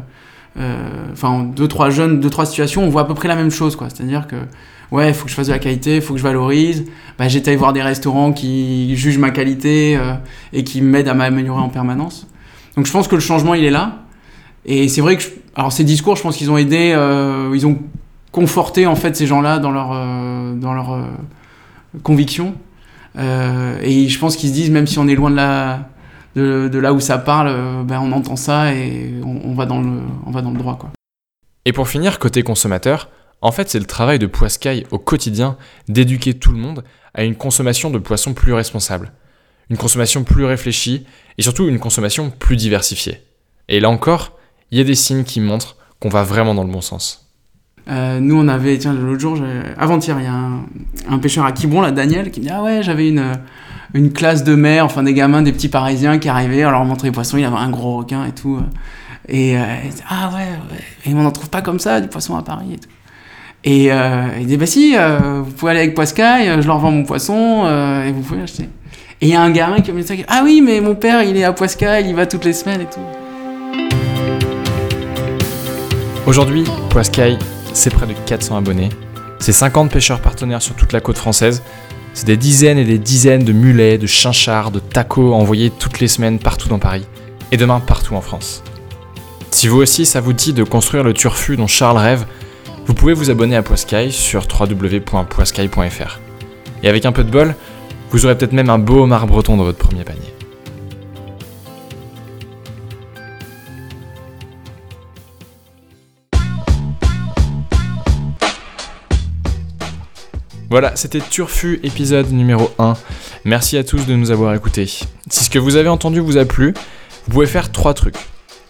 euh, 0.58 0.88
enfin 1.12 1.28
en 1.28 1.42
deux 1.44 1.68
trois 1.68 1.90
jeunes 1.90 2.18
deux 2.18 2.30
trois 2.30 2.46
situations 2.46 2.82
on 2.82 2.88
voit 2.88 3.02
à 3.02 3.04
peu 3.04 3.14
près 3.14 3.28
la 3.28 3.36
même 3.36 3.50
chose 3.50 3.76
quoi. 3.76 3.88
C'est-à-dire 3.88 4.26
que 4.26 4.36
ouais 4.90 5.12
faut 5.12 5.26
que 5.26 5.30
je 5.30 5.36
fasse 5.36 5.46
de 5.46 5.52
la 5.52 5.60
qualité 5.60 6.00
faut 6.00 6.14
que 6.14 6.18
je 6.18 6.24
valorise. 6.24 6.84
Bah, 7.16 7.28
j'étais 7.28 7.54
voir 7.54 7.74
des 7.74 7.82
restaurants 7.82 8.32
qui 8.32 8.96
jugent 8.96 9.18
ma 9.18 9.30
qualité 9.30 9.96
euh, 9.96 10.14
et 10.52 10.64
qui 10.64 10.80
m'aident 10.82 11.08
à 11.08 11.14
m'améliorer 11.14 11.60
en 11.60 11.68
permanence. 11.68 12.26
Donc 12.76 12.86
je 12.86 12.92
pense 12.92 13.06
que 13.06 13.14
le 13.14 13.20
changement 13.20 13.54
il 13.54 13.64
est 13.64 13.70
là 13.70 14.05
et 14.66 14.88
c'est 14.88 15.00
vrai 15.00 15.16
que 15.16 15.24
alors 15.54 15.72
ces 15.72 15.84
discours 15.84 16.16
je 16.16 16.22
pense 16.22 16.36
qu'ils 16.36 16.50
ont 16.50 16.58
aidé 16.58 16.92
euh, 16.94 17.50
ils 17.54 17.66
ont 17.66 17.78
conforté 18.32 18.86
en 18.86 18.96
fait 18.96 19.16
ces 19.16 19.26
gens-là 19.26 19.58
dans 19.58 19.70
leur 19.70 19.92
euh, 19.92 20.54
dans 20.54 20.74
leur 20.74 20.92
euh, 20.92 21.04
conviction. 22.02 22.54
Euh, 23.16 23.78
et 23.80 24.08
je 24.08 24.18
pense 24.18 24.36
qu'ils 24.36 24.50
se 24.50 24.54
disent 24.54 24.70
même 24.70 24.86
si 24.86 24.98
on 24.98 25.08
est 25.08 25.14
loin 25.14 25.30
de 25.30 25.36
la 25.36 25.88
de, 26.34 26.78
là 26.78 26.92
où 26.92 27.00
ça 27.00 27.16
parle 27.16 27.50
ben 27.86 27.98
on 27.98 28.12
entend 28.12 28.36
ça 28.36 28.74
et 28.74 29.14
on, 29.24 29.40
on 29.42 29.54
va 29.54 29.64
dans 29.64 29.80
le 29.80 30.00
on 30.26 30.30
va 30.30 30.42
dans 30.42 30.50
le 30.50 30.58
droit 30.58 30.76
quoi. 30.76 30.90
Et 31.64 31.72
pour 31.72 31.88
finir, 31.88 32.18
côté 32.18 32.42
consommateur, 32.42 33.08
en 33.40 33.50
fait, 33.50 33.68
c'est 33.68 33.80
le 33.80 33.86
travail 33.86 34.18
de 34.18 34.26
Poiscaille 34.26 34.86
au 34.92 34.98
quotidien 34.98 35.56
d'éduquer 35.88 36.34
tout 36.34 36.52
le 36.52 36.58
monde 36.58 36.84
à 37.12 37.24
une 37.24 37.34
consommation 37.34 37.90
de 37.90 37.98
poissons 37.98 38.34
plus 38.34 38.52
responsable, 38.52 39.12
une 39.68 39.76
consommation 39.76 40.22
plus 40.22 40.44
réfléchie 40.44 41.06
et 41.38 41.42
surtout 41.42 41.66
une 41.66 41.80
consommation 41.80 42.30
plus 42.30 42.56
diversifiée. 42.56 43.22
Et 43.68 43.80
là 43.80 43.90
encore, 43.90 44.35
il 44.70 44.78
y 44.78 44.80
a 44.80 44.84
des 44.84 44.94
signes 44.94 45.24
qui 45.24 45.40
montrent 45.40 45.76
qu'on 46.00 46.08
va 46.08 46.22
vraiment 46.22 46.54
dans 46.54 46.64
le 46.64 46.70
bon 46.70 46.80
sens. 46.80 47.26
Euh, 47.88 48.18
nous, 48.18 48.36
on 48.36 48.48
avait, 48.48 48.76
tiens, 48.78 48.92
l'autre 48.92 49.20
jour, 49.20 49.38
avant-hier, 49.78 50.16
il 50.18 50.24
y 50.24 50.28
a 50.28 51.12
un, 51.12 51.18
pêcheur 51.18 51.44
à 51.44 51.52
Quiberon, 51.52 51.82
là, 51.82 51.92
Daniel, 51.92 52.30
qui 52.30 52.40
me 52.40 52.46
dit 52.46 52.50
Ah 52.52 52.62
ouais, 52.62 52.82
j'avais 52.82 53.08
une, 53.08 53.20
euh, 53.20 53.34
une 53.94 54.12
classe 54.12 54.42
de 54.42 54.54
mer, 54.54 54.84
enfin 54.84 55.04
des 55.04 55.14
gamins, 55.14 55.42
des 55.42 55.52
petits 55.52 55.68
parisiens 55.68 56.18
qui 56.18 56.28
arrivaient, 56.28 56.66
on 56.66 56.70
leur 56.70 56.84
montrait 56.84 57.08
les 57.08 57.12
poissons, 57.12 57.36
il 57.36 57.42
y 57.42 57.44
avait 57.44 57.56
un 57.56 57.70
gros 57.70 57.98
requin 57.98 58.26
et 58.26 58.32
tout. 58.32 58.60
Et 59.28 59.56
euh, 59.56 59.62
ils 59.84 59.90
disaient, 59.90 60.04
Ah 60.08 60.30
ouais, 60.34 60.74
ouais, 60.74 60.82
et 61.04 61.14
on 61.14 61.22
n'en 61.22 61.30
trouve 61.30 61.50
pas 61.50 61.62
comme 61.62 61.78
ça, 61.78 62.00
du 62.00 62.08
poisson 62.08 62.36
à 62.36 62.42
Paris 62.42 62.74
et 62.74 62.78
tout. 62.78 62.88
Et 63.66 63.90
euh, 63.90 64.28
il 64.38 64.46
dit 64.46 64.56
Bah 64.56 64.66
si, 64.66 64.94
euh, 64.96 65.42
vous 65.44 65.50
pouvez 65.50 65.72
aller 65.72 65.80
avec 65.80 65.94
Poiscaille, 65.94 66.48
euh, 66.48 66.62
je 66.62 66.68
leur 66.68 66.78
vends 66.78 66.92
mon 66.92 67.02
poisson 67.02 67.64
euh, 67.66 68.04
et 68.04 68.12
vous 68.12 68.20
pouvez 68.20 68.38
l'acheter. 68.38 68.68
Et 69.20 69.26
il 69.26 69.28
y 69.28 69.34
a 69.34 69.42
un 69.42 69.50
gamin 69.50 69.80
qui 69.80 69.92
me 69.92 70.02
dit, 70.02 70.24
Ah 70.28 70.42
oui, 70.44 70.62
mais 70.62 70.80
mon 70.80 70.94
père, 70.94 71.22
il 71.24 71.36
est 71.36 71.42
à 71.42 71.52
Poiscaille, 71.52 72.08
il 72.08 72.14
va 72.14 72.26
toutes 72.26 72.44
les 72.44 72.52
semaines 72.52 72.82
et 72.82 72.86
tout. 72.86 73.00
Aujourd'hui, 76.26 76.64
Poiscaille, 76.90 77.38
c'est 77.72 77.90
près 77.90 78.04
de 78.04 78.12
400 78.12 78.56
abonnés. 78.56 78.88
C'est 79.38 79.52
50 79.52 79.92
pêcheurs 79.92 80.20
partenaires 80.20 80.60
sur 80.60 80.74
toute 80.74 80.92
la 80.92 81.00
côte 81.00 81.18
française. 81.18 81.62
C'est 82.14 82.26
des 82.26 82.36
dizaines 82.36 82.78
et 82.78 82.84
des 82.84 82.98
dizaines 82.98 83.44
de 83.44 83.52
mulets, 83.52 83.96
de 83.96 84.08
chinchards, 84.08 84.72
de 84.72 84.80
tacos 84.80 85.32
envoyés 85.34 85.70
toutes 85.70 86.00
les 86.00 86.08
semaines 86.08 86.40
partout 86.40 86.68
dans 86.68 86.80
Paris. 86.80 87.06
Et 87.52 87.56
demain 87.56 87.78
partout 87.78 88.16
en 88.16 88.20
France. 88.20 88.64
Si 89.52 89.68
vous 89.68 89.76
aussi 89.76 90.04
ça 90.04 90.20
vous 90.20 90.32
dit 90.32 90.52
de 90.52 90.64
construire 90.64 91.04
le 91.04 91.14
turfu 91.14 91.56
dont 91.56 91.68
Charles 91.68 91.98
rêve, 91.98 92.26
vous 92.86 92.94
pouvez 92.94 93.12
vous 93.12 93.30
abonner 93.30 93.54
à 93.54 93.62
Poiscaille 93.62 94.10
sur 94.10 94.48
www.poiscaille.fr. 94.48 96.20
Et 96.82 96.88
avec 96.88 97.06
un 97.06 97.12
peu 97.12 97.22
de 97.22 97.30
bol, 97.30 97.54
vous 98.10 98.24
aurez 98.24 98.36
peut-être 98.36 98.52
même 98.52 98.70
un 98.70 98.78
beau 98.78 99.04
homard 99.04 99.28
breton 99.28 99.56
dans 99.56 99.64
votre 99.64 99.78
premier 99.78 100.02
panier. 100.02 100.34
Voilà, 110.68 110.96
c'était 110.96 111.20
Turfu 111.20 111.78
épisode 111.84 112.32
numéro 112.32 112.70
1. 112.78 112.94
Merci 113.44 113.76
à 113.76 113.84
tous 113.84 114.04
de 114.06 114.14
nous 114.14 114.32
avoir 114.32 114.52
écoutés. 114.54 114.86
Si 114.86 115.44
ce 115.44 115.50
que 115.50 115.60
vous 115.60 115.76
avez 115.76 115.88
entendu 115.88 116.18
vous 116.18 116.38
a 116.38 116.44
plu, 116.44 116.74
vous 117.26 117.32
pouvez 117.32 117.46
faire 117.46 117.70
trois 117.70 117.94
trucs. 117.94 118.16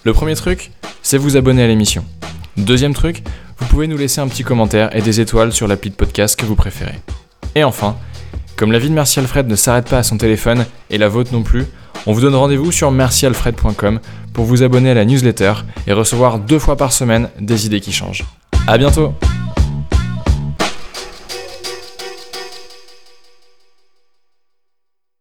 Le 0.04 0.12
premier 0.12 0.34
truc, 0.34 0.70
c'est 1.02 1.16
vous 1.16 1.36
abonner 1.36 1.62
à 1.62 1.66
l'émission. 1.66 2.04
Deuxième 2.58 2.92
truc, 2.94 3.22
vous 3.58 3.66
pouvez 3.66 3.86
nous 3.86 3.96
laisser 3.96 4.20
un 4.20 4.28
petit 4.28 4.44
commentaire 4.44 4.94
et 4.94 5.00
des 5.00 5.20
étoiles 5.20 5.52
sur 5.52 5.66
l'appli 5.68 5.90
de 5.90 5.94
podcast 5.94 6.38
que 6.38 6.44
vous 6.44 6.54
préférez. 6.54 7.00
Et 7.54 7.64
enfin, 7.64 7.96
comme 8.56 8.72
la 8.72 8.78
vie 8.78 8.90
de 8.90 8.94
Merci 8.94 9.18
Alfred 9.18 9.48
ne 9.48 9.56
s'arrête 9.56 9.88
pas 9.88 9.98
à 9.98 10.02
son 10.02 10.18
téléphone 10.18 10.66
et 10.90 10.98
la 10.98 11.08
vôtre 11.08 11.32
non 11.32 11.42
plus, 11.42 11.64
on 12.06 12.12
vous 12.12 12.20
donne 12.20 12.34
rendez-vous 12.34 12.72
sur 12.72 12.90
mercialfred.com 12.90 14.00
pour 14.34 14.44
vous 14.44 14.62
abonner 14.62 14.90
à 14.90 14.94
la 14.94 15.06
newsletter 15.06 15.54
et 15.86 15.92
recevoir 15.92 16.38
deux 16.38 16.58
fois 16.58 16.76
par 16.76 16.92
semaine 16.92 17.30
des 17.40 17.66
idées 17.66 17.80
qui 17.80 17.92
changent. 17.92 18.24
À 18.66 18.76
bientôt! 18.76 19.14